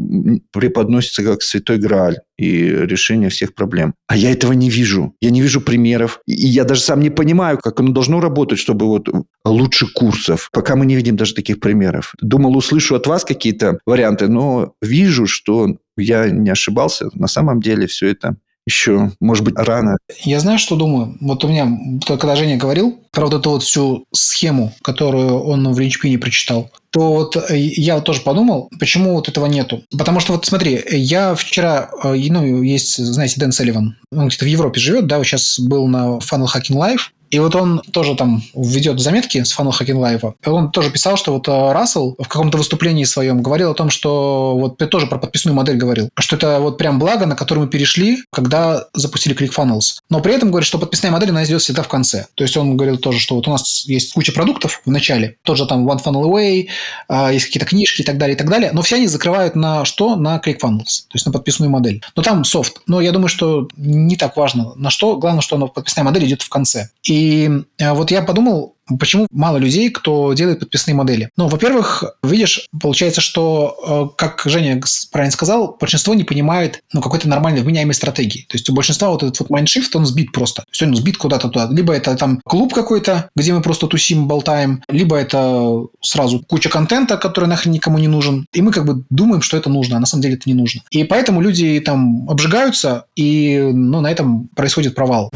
[0.52, 3.94] преподносится как святой грааль и решение всех проблем.
[4.08, 5.14] А я этого не вижу.
[5.22, 6.22] Я не вижу примеров.
[6.26, 9.08] И я даже сам не понимаю, как оно должно работать, чтобы вот
[9.44, 10.50] лучше курсов.
[10.52, 12.14] Пока мы не видим даже таких примеров.
[12.22, 17.10] Думал, услышу от вас какие-то варианты, но вижу, что я не ошибался.
[17.14, 19.98] На самом деле все это еще, может быть, рано.
[20.24, 21.18] Я знаю, что думаю.
[21.22, 21.70] Вот у меня,
[22.08, 27.12] когда Женя говорил про вот эту вот всю схему, которую он в Ринчпине прочитал, то
[27.12, 29.84] вот я вот тоже подумал, почему вот этого нету.
[29.98, 34.80] Потому что вот смотри, я вчера, ну, есть, знаете, Дэн Селливан, он где-то в Европе
[34.80, 39.00] живет, да, вот сейчас был на Funnel Hacking Live, и вот он тоже там ведет
[39.00, 40.34] заметки с Live.
[40.46, 43.90] И он тоже писал, что вот э, Рассел в каком-то выступлении своем говорил о том,
[43.90, 47.68] что вот тоже про подписную модель говорил, что это вот прям благо, на которое мы
[47.68, 50.00] перешли, когда запустили ClickFunnels.
[50.10, 52.28] Но при этом говорит, что подписная модель, она идет всегда в конце.
[52.36, 55.58] То есть он говорил тоже, что вот у нас есть куча продуктов в начале, тот
[55.58, 56.68] же там One Funnel Away,
[57.08, 59.86] а, есть какие-то книжки и так далее, и так далее, но все они закрывают на
[59.86, 60.16] что?
[60.16, 62.04] На ClickFunnels, то есть на подписную модель.
[62.16, 62.82] Но там софт.
[62.88, 66.50] Но я думаю, что не так важно на что, главное, что подписная модель идет в
[66.50, 66.90] конце.
[67.04, 71.32] И и э, вот я подумал, Почему мало людей, кто делает подписные модели?
[71.38, 74.80] Ну, во-первых, видишь, получается, что, э, как Женя
[75.12, 78.46] правильно сказал, большинство не понимает ну, какой-то нормальной вменяемой стратегии.
[78.48, 80.62] То есть у большинства вот этот вот майндшифт, он сбит просто.
[80.62, 81.68] То есть он сбит куда-то туда.
[81.72, 87.18] Либо это там клуб какой-то, где мы просто тусим, болтаем, либо это сразу куча контента,
[87.18, 88.46] который нахрен никому не нужен.
[88.54, 90.82] И мы как бы думаем, что это нужно, а на самом деле это не нужно.
[90.92, 95.32] И поэтому люди там обжигаются, и ну, на этом происходит провал.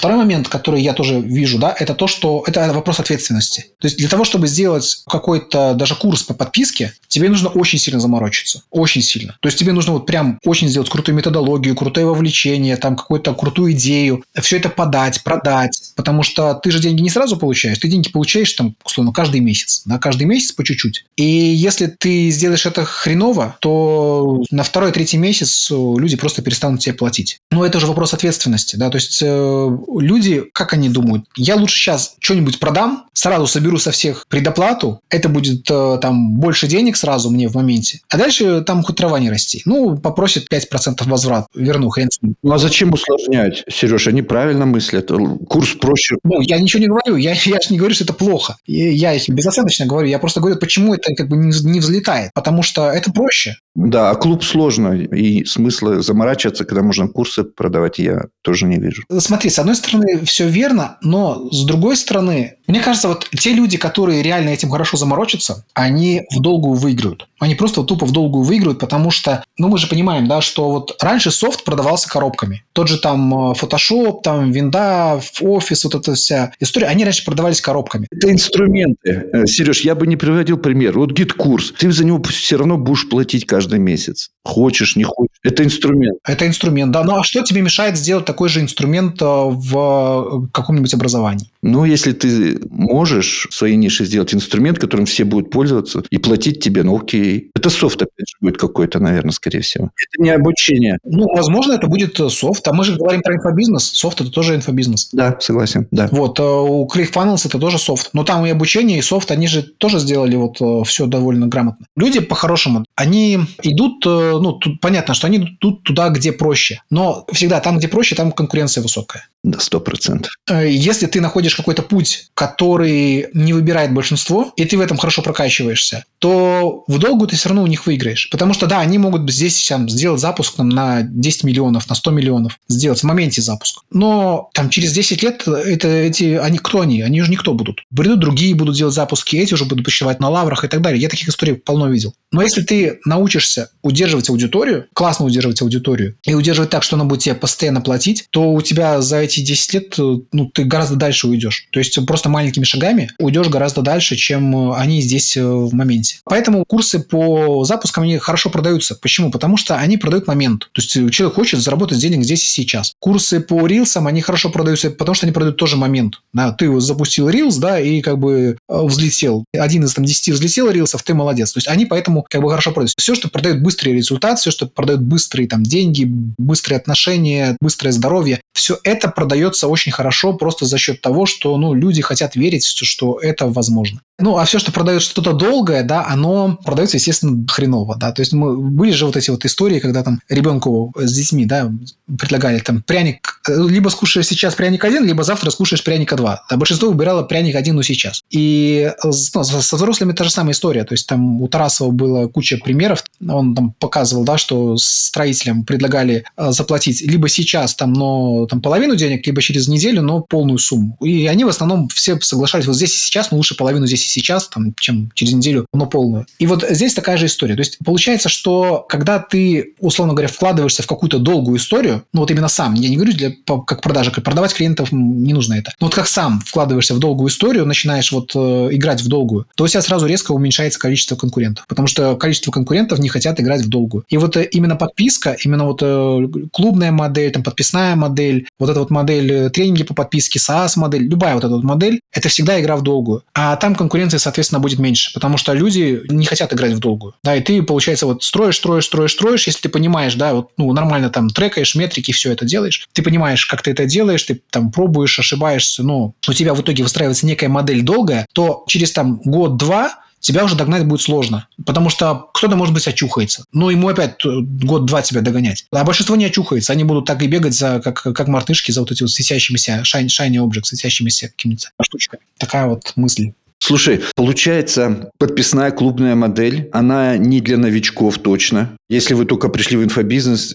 [0.00, 3.66] Второй момент, который я тоже вижу, да, это то, что это вопрос ответственности.
[3.80, 8.00] То есть для того, чтобы сделать какой-то даже курс по подписке, тебе нужно очень сильно
[8.00, 8.62] заморочиться.
[8.70, 9.36] Очень сильно.
[9.42, 13.72] То есть тебе нужно вот прям очень сделать крутую методологию, крутое вовлечение, там какую-то крутую
[13.72, 15.92] идею, все это подать, продать.
[15.96, 19.82] Потому что ты же деньги не сразу получаешь, ты деньги получаешь там, условно, каждый месяц.
[19.84, 21.04] Да, каждый месяц по чуть-чуть.
[21.16, 27.40] И если ты сделаешь это хреново, то на второй-третий месяц люди просто перестанут тебе платить.
[27.50, 31.76] Но это же вопрос ответственности, да, то есть э, люди, как они думают, я лучше
[31.76, 37.30] сейчас что-нибудь продам, сразу соберу со всех предоплату, это будет э, там больше денег сразу
[37.30, 39.62] мне в моменте, а дальше там хоть трава не расти.
[39.64, 42.08] Ну, попросит 5% возврат, верну, хрен.
[42.22, 44.06] Ну, а зачем усложнять, Сереж?
[44.06, 45.10] Они правильно мыслят.
[45.48, 46.16] Курс проще.
[46.24, 48.56] Ну, я ничего не говорю, я, я же не говорю, что это плохо.
[48.66, 52.30] Я их безоценочно говорю, я просто говорю, почему это как бы не, не взлетает.
[52.34, 53.56] Потому что это проще.
[53.74, 59.02] Да, а клуб сложно, и смысла заморачиваться, когда можно курсы продавать, я тоже не вижу.
[59.18, 63.76] Смотри, с одной стороны, все верно, но с другой стороны, мне кажется, вот те люди,
[63.76, 67.28] которые реально этим хорошо заморочатся, они в долгую выиграют.
[67.40, 70.70] Они просто вот тупо в долгую выиграют, потому что, ну, мы же понимаем, да, что
[70.70, 72.62] вот раньше софт продавался коробками.
[72.72, 77.60] Тот же там э, Photoshop, там Винда, офис, вот эта вся история, они раньше продавались
[77.60, 78.06] коробками.
[78.12, 79.28] Это инструменты.
[79.32, 80.96] Э, Сереж, я бы не приводил пример.
[80.96, 81.72] Вот GetCourse.
[81.76, 84.30] Ты за него все равно будешь платить каждый месяц.
[84.44, 85.36] Хочешь, не хочешь.
[85.42, 86.18] Это инструмент.
[86.24, 87.02] Это инструмент, да.
[87.02, 89.24] Ну, а что тебе мешает сделать такой же инструмент э,
[89.70, 91.50] в каком-нибудь образовании?
[91.62, 96.60] Ну, если ты можешь в своей нише сделать инструмент, которым все будут пользоваться и платить
[96.60, 97.50] тебе, ну окей.
[97.54, 99.90] Это софт, опять же, будет какой-то, наверное, скорее всего.
[99.96, 100.98] Это не обучение.
[101.04, 102.66] Ну, возможно, это будет софт.
[102.68, 103.84] А мы же говорим про инфобизнес.
[103.84, 105.10] Софт– это тоже инфобизнес.
[105.12, 106.08] Да, согласен, да.
[106.10, 106.38] Вот.
[106.38, 108.10] э, У ClickFunnels это тоже софт.
[108.12, 111.86] Но там и обучение, и софт, они же тоже сделали вот э, все довольно грамотно.
[111.96, 116.82] Люди, по-хорошему, они идут, э, ну, тут понятно, что они идут туда, где проще.
[116.90, 119.28] Но всегда там, где проще, там конкуренция высокая.
[119.42, 120.32] Да, сто процентов.
[120.50, 125.22] Э, Если ты находишь какой-то путь, который не выбирает большинство, и ты в этом хорошо
[125.22, 128.28] прокачиваешься, то в долгу ты все равно у них выиграешь.
[128.30, 132.10] Потому что, да, они могут здесь там, сделать запуск там, на 10 миллионов, на 100
[132.10, 133.80] миллионов, сделать в моменте запуск.
[133.90, 137.00] Но там через 10 лет это, эти, они кто они?
[137.00, 137.80] Они уже никто будут.
[137.96, 141.00] Придут другие, будут делать запуски, эти уже будут почивать на лаврах и так далее.
[141.00, 142.12] Я таких историй полно видел.
[142.30, 147.20] Но если ты научишься удерживать аудиторию, классно удерживать аудиторию, и удерживать так, что она будет
[147.20, 151.28] тебе постоянно платить, то у тебя за эти 10 лет э, ну, ты гораздо дальше
[151.28, 151.68] уйдешь.
[151.70, 156.18] То есть просто маленькими шагами уйдешь гораздо дальше, чем э, они здесь э, в моменте.
[156.24, 158.94] Поэтому курсы по запускам они хорошо продаются.
[158.94, 159.30] Почему?
[159.30, 160.68] Потому что они продают момент.
[160.72, 162.94] То есть человек хочет заработать денег здесь и сейчас.
[162.98, 166.20] Курсы по рилсам, они хорошо продаются, потому что они продают тоже момент.
[166.32, 169.44] Да, ты запустил рилс, да, и как бы взлетел.
[169.54, 171.52] Один из там 10 взлетел рилсов, ты молодец.
[171.52, 172.96] То есть они поэтому как бы хорошо продаются.
[172.98, 176.04] Все, что продает быстрый результат, все, что продает быстрые там деньги,
[176.38, 181.74] быстрые отношения, быстрое здоровье, все это продается очень хорошо просто за счет того, что ну,
[181.74, 184.00] люди хотят верить, что это возможно.
[184.20, 188.12] Ну, а все, что продает что-то долгое, да, оно продается, естественно, хреново, да.
[188.12, 191.70] То есть мы, были же вот эти вот истории, когда там ребенку с детьми, да,
[192.18, 196.42] предлагали там пряник, либо скушаешь сейчас пряник один, либо завтра скушаешь пряника два.
[196.48, 198.22] А большинство выбирало пряник один, но сейчас.
[198.30, 200.84] И ну, со взрослыми та же самая история.
[200.84, 203.04] То есть там у Тарасова было куча примеров.
[203.26, 209.26] Он там показывал, да, что строителям предлагали заплатить либо сейчас, там, но там половину денег,
[209.26, 210.96] либо через неделю, но полную сумму.
[211.00, 214.08] И они в основном все соглашались вот здесь и сейчас, но лучше половину здесь и
[214.10, 216.26] сейчас, там, чем через неделю, но полную.
[216.38, 217.54] И вот здесь такая же история.
[217.54, 222.30] То есть получается, что когда ты, условно говоря, вкладываешься в какую-то долгую историю, ну вот
[222.30, 223.32] именно сам, я не говорю для,
[223.66, 225.72] как продажа, продавать клиентов не нужно это.
[225.80, 229.64] Но вот как сам вкладываешься в долгую историю, начинаешь вот э, играть в долгую, то
[229.64, 231.66] у тебя сразу резко уменьшается количество конкурентов.
[231.68, 234.04] Потому что количество конкурентов не хотят играть в долгую.
[234.08, 238.80] И вот э, именно подписка, именно вот э, клубная модель, там подписная модель, вот эта
[238.80, 242.60] вот модель э, тренинги по подписке, SaaS модель, любая вот эта вот модель, это всегда
[242.60, 243.22] игра в долгую.
[243.34, 247.14] А там конкуренции, соответственно, будет меньше, потому что люди не хотят играть в долгую.
[247.22, 250.72] Да, и ты, получается, вот строишь, строишь, строишь, строишь, если ты понимаешь, да, вот, ну,
[250.72, 254.70] нормально там трекаешь, метрики, все это делаешь, ты понимаешь, как ты это делаешь, ты там
[254.72, 259.98] пробуешь, ошибаешься, ну, у тебя в итоге выстраивается некая модель долгая, то через там год-два
[260.20, 261.48] тебя уже догнать будет сложно.
[261.66, 263.44] Потому что кто-то, может быть, очухается.
[263.52, 265.64] Но ему опять год-два тебя догонять.
[265.72, 266.72] А большинство не очухается.
[266.72, 270.06] Они будут так и бегать, за, как, как мартышки, за вот эти вот светящимися, shiny,
[270.06, 272.22] shiny objects, светящимися какими-то штучками.
[272.38, 273.32] Такая вот мысль.
[273.62, 278.76] Слушай, получается, подписная клубная модель, она не для новичков точно.
[278.88, 280.54] Если вы только пришли в инфобизнес,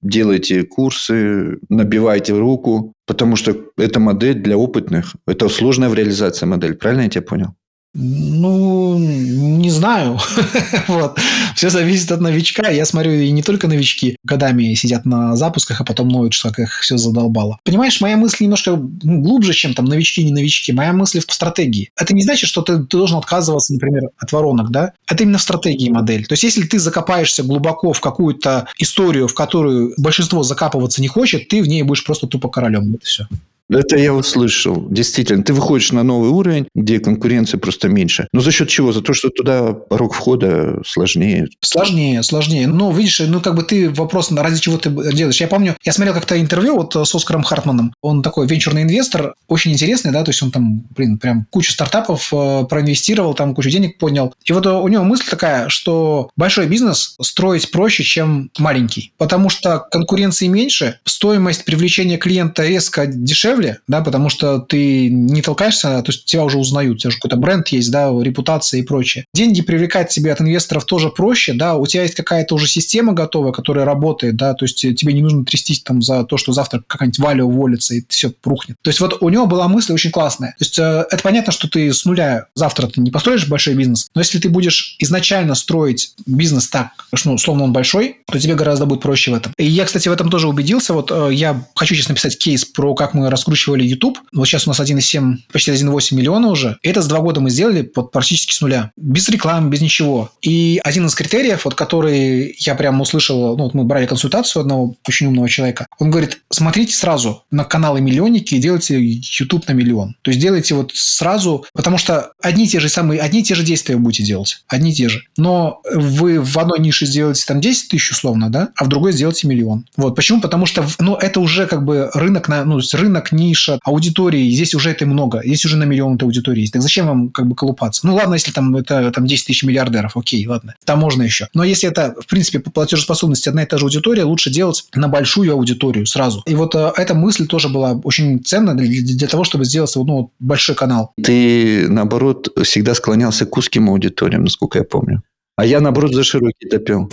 [0.00, 5.16] делайте курсы, набивайте руку, потому что это модель для опытных.
[5.26, 7.54] Это сложная в реализации модель, правильно я тебя понял?
[7.94, 10.18] Ну, не знаю.
[10.88, 11.16] вот.
[11.54, 12.68] Все зависит от новичка.
[12.68, 16.58] Я смотрю, и не только новички годами сидят на запусках, а потом ноют, что как
[16.58, 17.58] их все задолбало.
[17.64, 20.72] Понимаешь, моя мысль немножко глубже, чем там новички, не новички.
[20.72, 21.90] Моя мысль в стратегии.
[21.96, 24.92] Это не значит, что ты, ты должен отказываться, например, от воронок, да?
[25.06, 26.26] Это именно в стратегии модель.
[26.26, 31.48] То есть, если ты закопаешься глубоко в какую-то историю, в которую большинство закапываться не хочет,
[31.48, 32.94] ты в ней будешь просто тупо королем.
[32.94, 33.28] И все.
[33.70, 34.86] Это я услышал.
[34.90, 38.28] Действительно, ты выходишь на новый уровень, где конкуренции просто меньше.
[38.32, 38.92] Но за счет чего?
[38.92, 41.48] За то, что туда порог входа сложнее.
[41.60, 42.66] Сложнее, сложнее.
[42.66, 45.40] Но видишь, ну как бы ты вопрос, ради чего ты делаешь.
[45.40, 47.94] Я помню, я смотрел как-то интервью вот с Оскаром Хартманом.
[48.02, 52.32] Он такой венчурный инвестор, очень интересный, да, то есть он там, блин, прям кучу стартапов
[52.32, 54.34] э, проинвестировал, там кучу денег поднял.
[54.44, 59.12] И вот у него мысль такая, что большой бизнес строить проще, чем маленький.
[59.16, 63.53] Потому что конкуренции меньше, стоимость привлечения клиента резко дешевле,
[63.88, 67.36] да, потому что ты не толкаешься, то есть тебя уже узнают, у тебя же какой-то
[67.36, 69.26] бренд есть, да, репутация и прочее.
[69.34, 73.52] Деньги привлекать себе от инвесторов тоже проще, да, у тебя есть какая-то уже система готовая,
[73.52, 77.18] которая работает, да, то есть тебе не нужно трястись там за то, что завтра какая-нибудь
[77.18, 78.76] Валя уволится и все прухнет.
[78.82, 80.50] То есть вот у него была мысль очень классная.
[80.58, 84.08] То есть э, это понятно, что ты с нуля завтра ты не построишь большой бизнес,
[84.14, 88.54] но если ты будешь изначально строить бизнес так, что, ну, условно он большой, то тебе
[88.54, 89.52] гораздо будет проще в этом.
[89.56, 90.94] И я, кстати, в этом тоже убедился.
[90.94, 94.18] Вот э, я хочу сейчас написать кейс про как мы раскручивали YouTube.
[94.32, 96.78] Вот сейчас у нас 1,7, почти 1,8 миллиона уже.
[96.82, 98.90] Это с два года мы сделали вот практически с нуля.
[98.96, 100.30] Без рекламы, без ничего.
[100.40, 104.96] И один из критериев, вот который я прямо услышал, ну, вот мы брали консультацию одного
[105.06, 110.16] очень умного человека, он говорит, смотрите сразу на каналы миллионники и делайте YouTube на миллион.
[110.22, 113.54] То есть делайте вот сразу, потому что одни и те же самые, одни и те
[113.54, 114.62] же действия вы будете делать.
[114.68, 115.22] Одни и те же.
[115.36, 119.48] Но вы в одной нише сделаете там 10 тысяч условно, да, а в другой сделаете
[119.48, 119.86] миллион.
[119.96, 120.16] Вот.
[120.16, 120.40] Почему?
[120.40, 124.90] Потому что, ну, это уже как бы рынок, на, ну, рынок, ниша, аудитории, здесь уже
[124.90, 125.42] это много.
[125.44, 126.72] Здесь уже на миллион этой аудитории есть.
[126.72, 128.06] Так зачем вам как бы колупаться?
[128.06, 130.74] Ну, ладно, если там это там 10 тысяч миллиардеров, окей, ладно.
[130.84, 131.48] Там можно еще.
[131.54, 135.08] Но если это, в принципе, по платежеспособности одна и та же аудитория, лучше делать на
[135.08, 136.42] большую аудиторию сразу.
[136.46, 140.30] И вот э, эта мысль тоже была очень ценна для, для того, чтобы сделать ну,
[140.40, 141.12] большой канал.
[141.22, 145.22] Ты, наоборот, всегда склонялся к узким аудиториям, насколько я помню.
[145.56, 147.08] А я, наоборот, за широкий топил.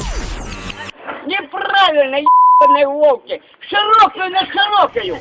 [1.27, 3.41] Неправильно, ебаные волки.
[3.69, 5.17] Широкую на широкую.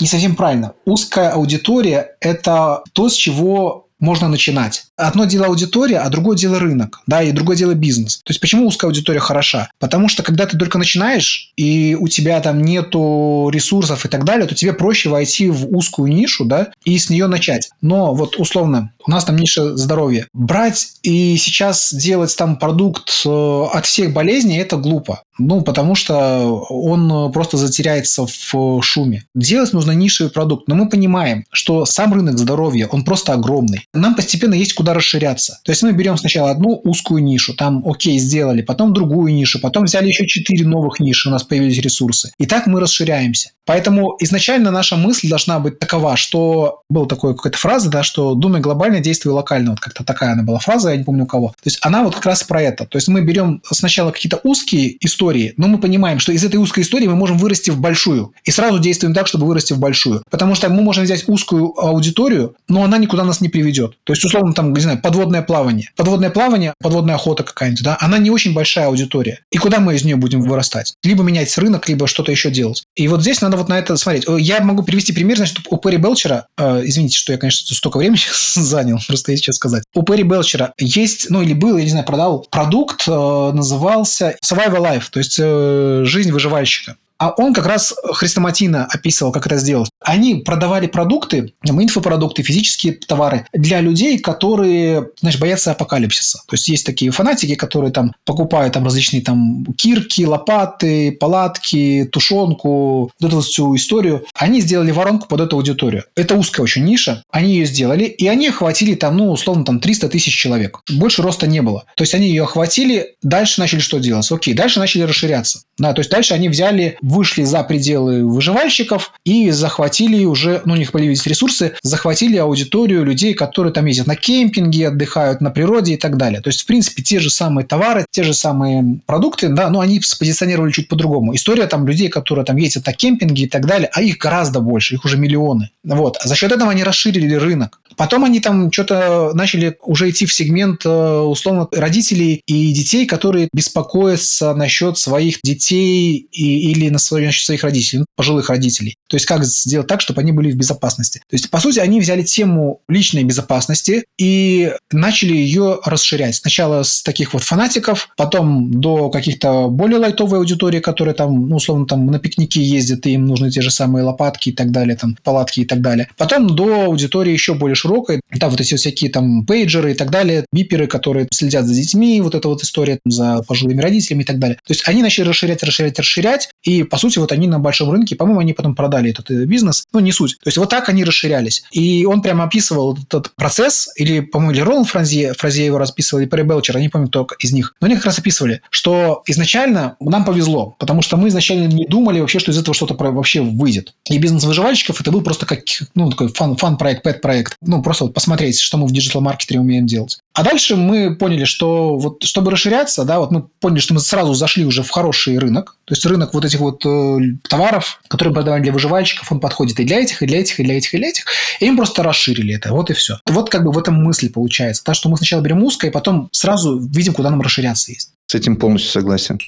[0.00, 0.74] Не совсем правильно.
[0.84, 4.84] Узкая аудитория– это то, с чего можно начинать.
[4.96, 8.18] Одно дело аудитория, а другое дело рынок, да, и другое дело бизнес.
[8.18, 9.70] То есть почему узкая аудитория хороша?
[9.78, 14.46] Потому что когда ты только начинаешь, и у тебя там нету ресурсов и так далее,
[14.46, 17.70] то тебе проще войти в узкую нишу, да, и с нее начать.
[17.80, 20.26] Но вот условно, у нас там ниша здоровья.
[20.32, 25.22] Брать и сейчас делать там продукт э, от всех болезней– это глупо.
[25.38, 29.24] Ну, потому что он просто затеряется в шуме.
[29.34, 30.68] Делать нужно нишевый продукт.
[30.68, 33.86] Но мы понимаем, что сам рынок здоровья, он просто огромный.
[33.92, 35.58] Нам постепенно есть куда расширяться.
[35.64, 39.84] То есть мы берем сначала одну узкую нишу, там, окей, сделали, потом другую нишу, потом
[39.84, 42.32] взяли еще четыре новых ниши, у нас появились ресурсы.
[42.38, 43.50] И так мы расширяемся.
[43.66, 48.60] Поэтому изначально наша мысль должна быть такова, что была такая какая-то фраза, да, что думай
[48.60, 49.70] глобально, действуй локально.
[49.70, 51.48] Вот как-то такая она была фраза, я не помню у кого.
[51.48, 52.84] То есть она вот как раз про это.
[52.84, 55.23] То есть мы берем сначала какие-то узкие истории,
[55.56, 58.32] но мы понимаем, что из этой узкой истории мы можем вырасти в большую.
[58.44, 60.22] И сразу действуем так, чтобы вырасти в большую.
[60.30, 63.96] Потому что мы можем взять узкую аудиторию, но она никуда нас не приведет.
[64.04, 65.90] То есть, условно, там, не знаю, подводное плавание.
[65.96, 69.40] Подводное плавание, подводная охота какая-нибудь, да, она не очень большая аудитория.
[69.50, 70.94] И куда мы из нее будем вырастать?
[71.02, 72.84] Либо менять рынок, либо что-то еще делать.
[72.96, 74.24] И вот здесь надо вот на это смотреть.
[74.38, 78.20] Я могу привести пример, значит, у Перри Белчера, э, извините, что я, конечно, столько времени
[78.54, 79.84] занял, просто есть что сказать.
[79.94, 84.82] У Перри Белчера есть, ну или был, я не знаю, продал продукт, э, назывался Survival
[84.82, 86.96] Life, то есть э, жизнь выживальщика.
[87.18, 89.90] А он как раз хрестоматийно описывал, как это сделать.
[90.00, 96.40] Они продавали продукты, инфопродукты, физические товары для людей, которые, знаешь, боятся апокалипсиса.
[96.46, 103.10] То есть есть такие фанатики, которые там покупают там различные там кирки, лопаты, палатки, тушенку,
[103.18, 104.24] вот эту всю историю.
[104.34, 106.04] Они сделали воронку под эту аудиторию.
[106.16, 107.22] Это узкая очень ниша.
[107.30, 110.80] Они ее сделали, и они охватили там, ну, условно, там 300 тысяч человек.
[110.90, 111.84] Больше роста не было.
[111.96, 114.30] То есть они ее охватили, дальше начали что делать?
[114.30, 115.60] Окей, дальше начали расширяться.
[115.78, 120.76] Да, то есть дальше они взяли вышли за пределы выживальщиков и захватили уже, ну, у
[120.76, 125.96] них появились ресурсы, захватили аудиторию людей, которые там ездят на кемпинге, отдыхают на природе и
[125.96, 126.40] так далее.
[126.40, 130.00] То есть, в принципе, те же самые товары, те же самые продукты, да, но они
[130.00, 131.34] спозиционировали чуть по-другому.
[131.34, 134.94] История там людей, которые там ездят на кемпинге и так далее, а их гораздо больше,
[134.94, 135.70] их уже миллионы.
[135.84, 136.16] Вот.
[136.24, 137.80] А за счет этого они расширили рынок.
[137.96, 143.48] Потом они там что-то начали уже идти в сегмент, э, условно, родителей и детей, которые
[143.52, 148.96] беспокоятся насчет своих детей и, или на насчет своих родителей, ну, пожилых родителей.
[149.14, 151.20] То есть как сделать так, чтобы они были в безопасности.
[151.30, 156.34] То есть, по сути, они взяли тему личной безопасности и начали ее расширять.
[156.34, 161.86] Сначала с таких вот фанатиков, потом до каких-то более лайтовой аудитории, которые там, ну, условно,
[161.86, 165.16] там на пикники ездят, и им нужны те же самые лопатки и так далее, там,
[165.22, 166.08] палатки и так далее.
[166.16, 168.20] Потом до аудитории еще более широкой.
[168.40, 172.34] Там вот эти всякие там пейджеры и так далее, биперы, которые следят за детьми, вот
[172.34, 174.56] эта вот история там, за пожилыми родителями и так далее.
[174.66, 178.16] То есть они начали расширять, расширять, расширять, и, по сути, вот они на большом рынке,
[178.16, 180.38] по-моему, они потом продали этот э, бизнес, ну, не суть.
[180.42, 181.64] То есть вот так они расширялись.
[181.70, 186.26] И он прямо описывал этот процесс, или, по-моему, или Roland Frasier, Frasier его расписывал, и
[186.26, 187.74] Perry Belcher, не помню, кто из них.
[187.80, 192.20] Но они как раз описывали, что изначально нам повезло, потому что мы изначально не думали
[192.20, 193.94] вообще, что из этого что-то вообще выйдет.
[194.08, 195.60] И бизнес выживальщиков это был просто как,
[195.94, 197.56] ну, такой fun, fun-проект, pet-проект.
[197.60, 200.18] Ну, просто вот посмотреть, что мы в DigitalMarketer е умеем делать.
[200.32, 204.34] А дальше мы поняли, что вот чтобы расширяться, да, вот мы поняли, что мы сразу
[204.34, 205.76] зашли уже в хороший рынок.
[205.84, 209.84] То есть рынок вот этих вот э, товаров, которые продавали для выживальщиков, он подходит и
[209.84, 211.24] для этих, и для этих, и для этих, и для этих.
[211.60, 212.72] И им просто расширили это.
[212.72, 213.18] Вот и все.
[213.26, 214.84] Вот как бы в этом мысли получается.
[214.84, 218.12] Так что мы сначала берем узкое, и потом сразу видим, куда нам расширяться есть.
[218.26, 219.38] С этим полностью согласен.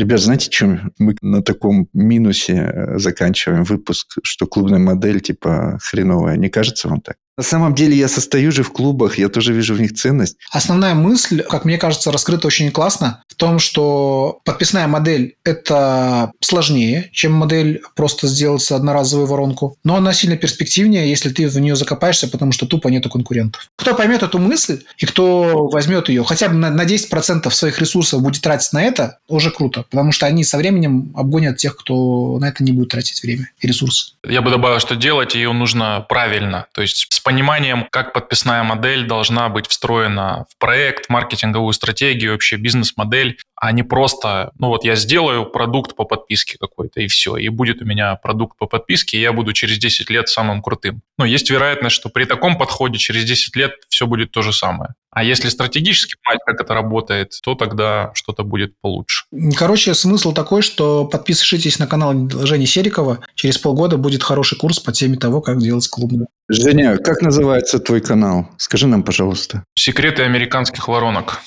[0.00, 6.38] Ребят, знаете, чем мы на таком минусе э, заканчиваем выпуск, что клубная модель типа хреновая?
[6.38, 7.16] Не кажется вам так?
[7.40, 10.36] На самом деле я состою же в клубах, я тоже вижу в них ценность.
[10.50, 17.08] Основная мысль, как мне кажется, раскрыта очень классно в том, что подписная модель– это сложнее,
[17.14, 22.28] чем модель просто сделать одноразовую воронку, но она сильно перспективнее, если ты в нее закопаешься,
[22.28, 23.70] потому что тупо нету конкурентов.
[23.76, 28.42] Кто поймет эту мысль и кто возьмет ее, хотя бы на 10% своих ресурсов будет
[28.42, 32.62] тратить на это, уже круто, потому что они со временем обгонят тех, кто на это
[32.62, 34.12] не будет тратить время и ресурсы.
[34.28, 39.06] Я бы добавил, что делать ее нужно правильно, то есть с пониманием, как подписная модель
[39.06, 44.96] должна быть встроена в проект, маркетинговую стратегию, вообще бизнес-модель, а не просто, ну вот я
[44.96, 49.20] сделаю продукт по подписке какой-то, и все, и будет у меня продукт по подписке, и
[49.20, 51.02] я буду через 10 лет самым крутым.
[51.18, 54.94] Но есть вероятность, что при таком подходе через 10 лет все будет то же самое.
[55.12, 59.24] А если стратегически понимать, как это работает, то тогда что-то будет получше.
[59.56, 63.18] Короче, смысл такой, что подписывайтесь на канал Жени Серикова.
[63.34, 66.28] Через полгода будет хороший курс по теме того, как делать клубную.
[66.48, 68.48] Женя, как называется твой канал?
[68.56, 69.64] Скажи нам, пожалуйста.
[69.74, 71.40] Секреты американских воронок.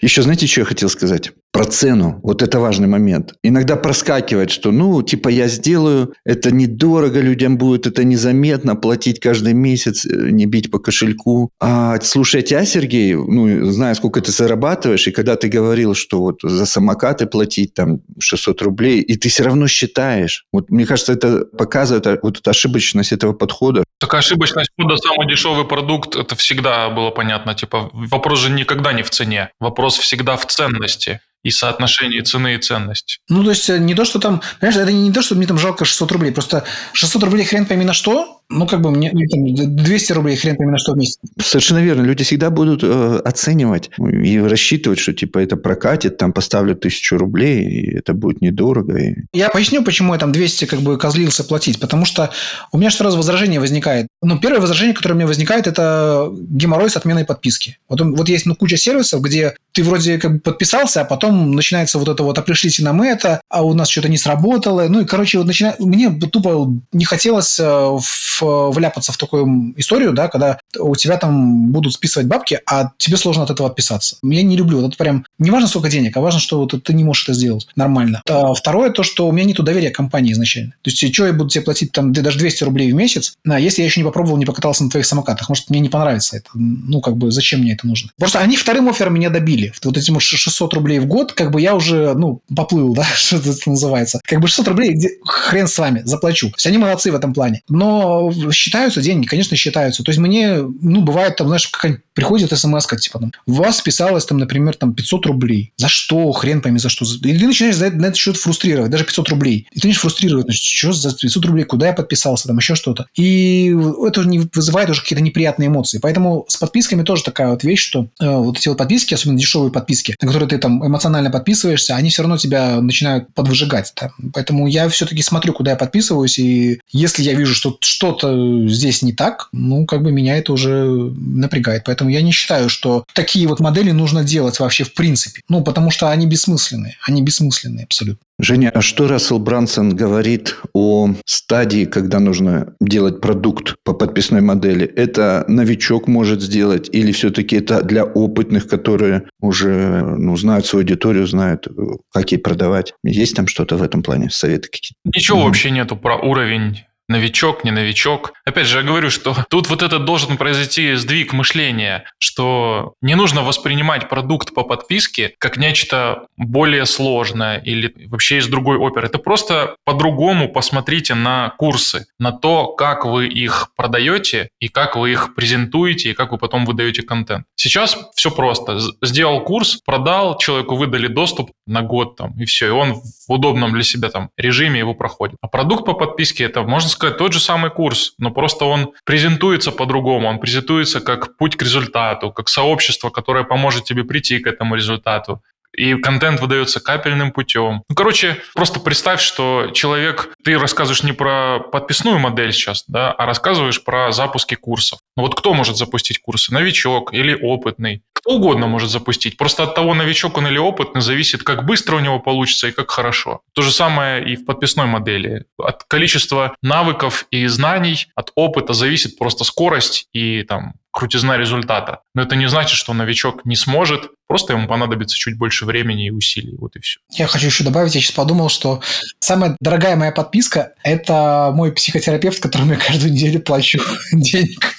[0.00, 1.32] Еще знаете, что я хотел сказать?
[1.58, 2.20] Про цену.
[2.22, 3.34] Вот это важный момент.
[3.42, 9.54] Иногда проскакивает, что, ну, типа, я сделаю, это недорого людям будет, это незаметно, платить каждый
[9.54, 11.50] месяц, э, не бить по кошельку.
[11.60, 16.20] А слушай, а тебя, Сергей, ну, знаю, сколько ты зарабатываешь, и когда ты говорил, что
[16.20, 20.44] вот за самокаты платить там 600 рублей, и ты все равно считаешь.
[20.52, 23.82] Вот мне кажется, это показывает вот эту ошибочность этого подхода.
[23.98, 27.56] Такая ошибочность подхода, самый дешевый продукт, это всегда было понятно.
[27.56, 29.50] Типа, вопрос же никогда не в цене.
[29.58, 33.18] Вопрос всегда в ценности и соотношении цены и ценности.
[33.28, 34.42] Ну, то есть, не то, что там...
[34.60, 36.32] Понимаешь, это не то, что мне там жалко 600 рублей.
[36.32, 40.72] Просто 600 рублей хрен пойми на что, ну, как бы мне 200 рублей хрен пойми
[40.72, 41.18] на что в месяц.
[41.38, 42.02] Совершенно верно.
[42.02, 47.64] Люди всегда будут э, оценивать и рассчитывать, что типа это прокатит, там поставлю тысячу рублей,
[47.64, 48.96] и это будет недорого.
[48.98, 49.16] И...
[49.34, 51.78] Я поясню, почему я там 200 как бы козлился платить.
[51.78, 52.30] Потому что
[52.72, 54.08] у меня что раз возражение возникает.
[54.22, 57.78] Ну, первое возражение, которое у меня возникает, это геморрой с отменой подписки.
[57.88, 61.98] Вот, вот есть ну, куча сервисов, где ты вроде как бы подписался, а потом начинается
[61.98, 64.86] вот это вот, а пришлите нам это, а у нас что-то не сработало.
[64.88, 65.74] Ну, и, короче, вот начина...
[65.78, 71.70] мне тупо не хотелось э, в вляпаться в такую историю, да, когда у тебя там
[71.72, 74.16] будут списывать бабки, а тебе сложно от этого отписаться.
[74.22, 74.86] Я не люблю.
[74.86, 77.66] Это прям не важно, сколько денег, а важно, что вот ты не можешь это сделать
[77.76, 78.22] нормально.
[78.28, 80.72] А второе, то, что у меня нету доверия компании изначально.
[80.82, 83.82] То есть, что я буду тебе платить там даже 200 рублей в месяц, а если
[83.82, 86.48] я еще не попробовал, не покатался на твоих самокатах, может, мне не понравится это.
[86.54, 88.10] Ну, как бы, зачем мне это нужно?
[88.18, 89.72] Просто они вторым оффером меня добили.
[89.82, 93.70] Вот этим 600 рублей в год, как бы я уже, ну, поплыл, да, что это
[93.70, 94.20] называется.
[94.24, 96.48] Как бы 600 рублей, где, хрен с вами, заплачу.
[96.50, 97.62] То есть, они молодцы в этом плане.
[97.68, 100.02] Но считаются деньги, конечно, считаются.
[100.02, 101.70] То есть мне, ну, бывает там, знаешь,
[102.14, 105.72] приходит смс типа там, у вас списалось там, например, там 500 рублей.
[105.76, 106.32] За что?
[106.32, 107.04] Хрен пойми, за что.
[107.04, 109.66] И ты начинаешь за это, на этот счет фрустрировать, даже 500 рублей.
[109.70, 113.06] И ты начинаешь фрустрировать, значит, что за 500 рублей, куда я подписался, там еще что-то.
[113.14, 113.74] И
[114.06, 115.98] это не вызывает уже какие-то неприятные эмоции.
[115.98, 119.70] Поэтому с подписками тоже такая вот вещь, что э, вот эти вот подписки, особенно дешевые
[119.70, 123.92] подписки, на которые ты там эмоционально подписываешься, они все равно тебя начинают подвыжигать.
[124.00, 124.10] Да?
[124.32, 127.70] Поэтому я все-таки смотрю, куда я подписываюсь, и если я вижу, что
[128.18, 131.84] что-то здесь не так, ну, как бы меня это уже напрягает.
[131.86, 135.42] Поэтому я не считаю, что такие вот модели нужно делать вообще в принципе.
[135.48, 136.96] Ну, потому что они бессмысленные.
[137.06, 138.22] Они бессмысленные абсолютно.
[138.40, 144.86] Женя, а что Рассел Брансон говорит о стадии, когда нужно делать продукт по подписной модели?
[144.86, 151.26] Это новичок может сделать или все-таки это для опытных, которые уже ну, знают свою аудиторию,
[151.26, 151.66] знают,
[152.12, 152.94] как ей продавать?
[153.02, 154.94] Есть там что-то в этом плане, советы какие-то?
[155.04, 155.44] Ничего mm-hmm.
[155.44, 158.32] вообще нету про уровень новичок, не новичок.
[158.44, 163.42] Опять же, я говорю, что тут вот это должен произойти сдвиг мышления, что не нужно
[163.42, 169.06] воспринимать продукт по подписке как нечто более сложное или вообще из другой оперы.
[169.06, 175.12] Это просто по-другому посмотрите на курсы, на то, как вы их продаете и как вы
[175.12, 177.46] их презентуете и как вы потом выдаете контент.
[177.56, 178.78] Сейчас все просто.
[179.02, 182.66] Сделал курс, продал, человеку выдали доступ на год там, и все.
[182.66, 185.36] И он в удобном для себя там режиме его проходит.
[185.40, 189.72] А продукт по подписке это, можно сказать, тот же самый курс, но просто он презентуется
[189.72, 190.28] по-другому.
[190.28, 195.42] Он презентуется как путь к результату, как сообщество, которое поможет тебе прийти к этому результату
[195.78, 197.82] и контент выдается капельным путем.
[197.88, 203.26] Ну, короче, просто представь, что человек, ты рассказываешь не про подписную модель сейчас, да, а
[203.26, 204.98] рассказываешь про запуски курсов.
[205.16, 206.52] Ну вот кто может запустить курсы?
[206.52, 208.02] Новичок или опытный?
[208.12, 209.36] Кто угодно может запустить.
[209.36, 212.90] Просто от того, новичок он или опытный, зависит, как быстро у него получится и как
[212.90, 213.40] хорошо.
[213.54, 215.44] То же самое и в подписной модели.
[215.58, 222.00] От количества навыков и знаний, от опыта зависит просто скорость и там крутизна результата.
[222.16, 226.10] Но это не значит, что новичок не сможет, просто ему понадобится чуть больше времени и
[226.10, 226.56] усилий.
[226.58, 226.98] Вот и все.
[227.12, 228.82] Я хочу еще добавить, я сейчас подумал, что
[229.20, 233.80] самая дорогая моя подписка– это мой психотерапевт, которому я каждую неделю плачу
[234.12, 234.74] денег.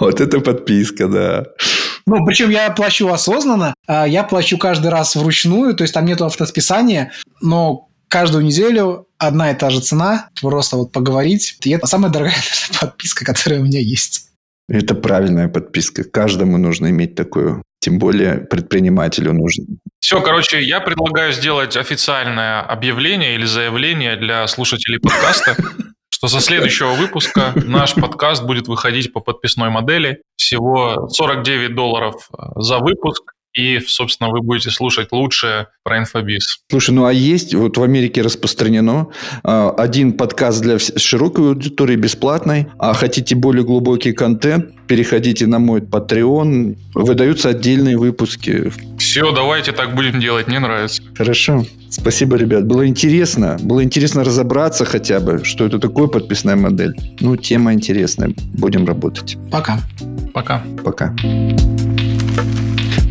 [0.00, 1.44] Вот это подписка, да.
[2.06, 6.22] Ну, причем я плачу осознанно, а я плачу каждый раз вручную, то есть там нет
[6.22, 11.58] автосписания, но каждую неделю одна и та же цена, просто вот поговорить.
[11.60, 12.42] И это самая дорогая
[12.80, 14.29] подписка, которая у меня есть.
[14.70, 16.04] Это правильная подписка.
[16.04, 17.64] Каждому нужно иметь такую.
[17.80, 19.64] Тем более предпринимателю нужно.
[19.98, 25.56] Все, короче, я предлагаю сделать официальное объявление или заявление для слушателей подкаста,
[26.08, 30.22] что со следующего выпуска наш подкаст будет выходить по подписной модели.
[30.36, 36.60] Всего 49 долларов за выпуск и, собственно, вы будете слушать лучшее про инфобиз.
[36.70, 39.08] Слушай, ну а есть, вот в Америке распространено
[39.42, 45.80] а, один подкаст для широкой аудитории бесплатный, а хотите более глубокий контент, переходите на мой
[45.80, 48.72] Patreon, выдаются отдельные выпуски.
[48.98, 51.02] Все, давайте так будем делать, мне нравится.
[51.16, 51.64] Хорошо.
[51.90, 52.66] Спасибо, ребят.
[52.66, 53.56] Было интересно.
[53.60, 56.94] Было интересно разобраться хотя бы, что это такое подписная модель.
[57.20, 58.32] Ну, тема интересная.
[58.54, 59.36] Будем работать.
[59.50, 59.80] Пока.
[60.32, 60.62] Пока.
[60.84, 61.14] Пока.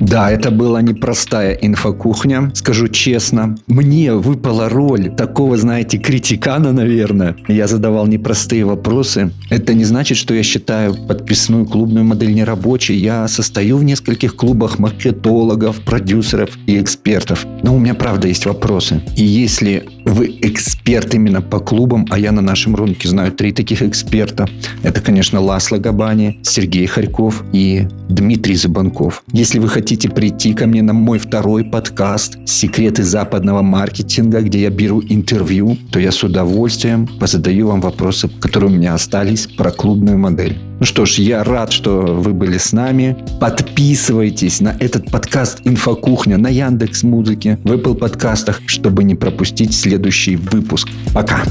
[0.10, 3.56] Да, это была непростая инфокухня, скажу честно.
[3.68, 7.36] Мне выпала роль такого, знаете, критикана, наверное.
[7.48, 9.32] Я задавал непростые вопросы.
[9.52, 12.98] Это не значит, что я считаю подписную клубную модель нерабочей.
[12.98, 17.46] Я состою в нескольких клубах маркетологов, продюсеров и экспертов.
[17.62, 19.04] Но у меня, правда, есть вопросы.
[19.16, 23.84] И если вы эксперт именно по клубам, а я на нашем рынке знаю три таких
[23.84, 24.50] эксперта.
[24.82, 29.24] Это, конечно, Ласло Габани, Сергей Харьков и Дмитрий Забанков.
[29.32, 34.70] Если вы хотите прийти ко мне на мой второй подкаст «Секреты западного маркетинга», где я
[34.70, 40.18] беру интервью, то я с удовольствием позадаю вам вопросы, которые у меня остались про клубную
[40.18, 40.58] модель.
[40.80, 43.18] Ну что ж, я рад, что вы были с нами.
[43.42, 50.38] Подписывайтесь на этот подкаст «Инфокухня» на Яндекс Музыке, в Apple подкастах, чтобы не пропустить следующий
[50.38, 50.88] выпуск.
[51.14, 51.44] Пока!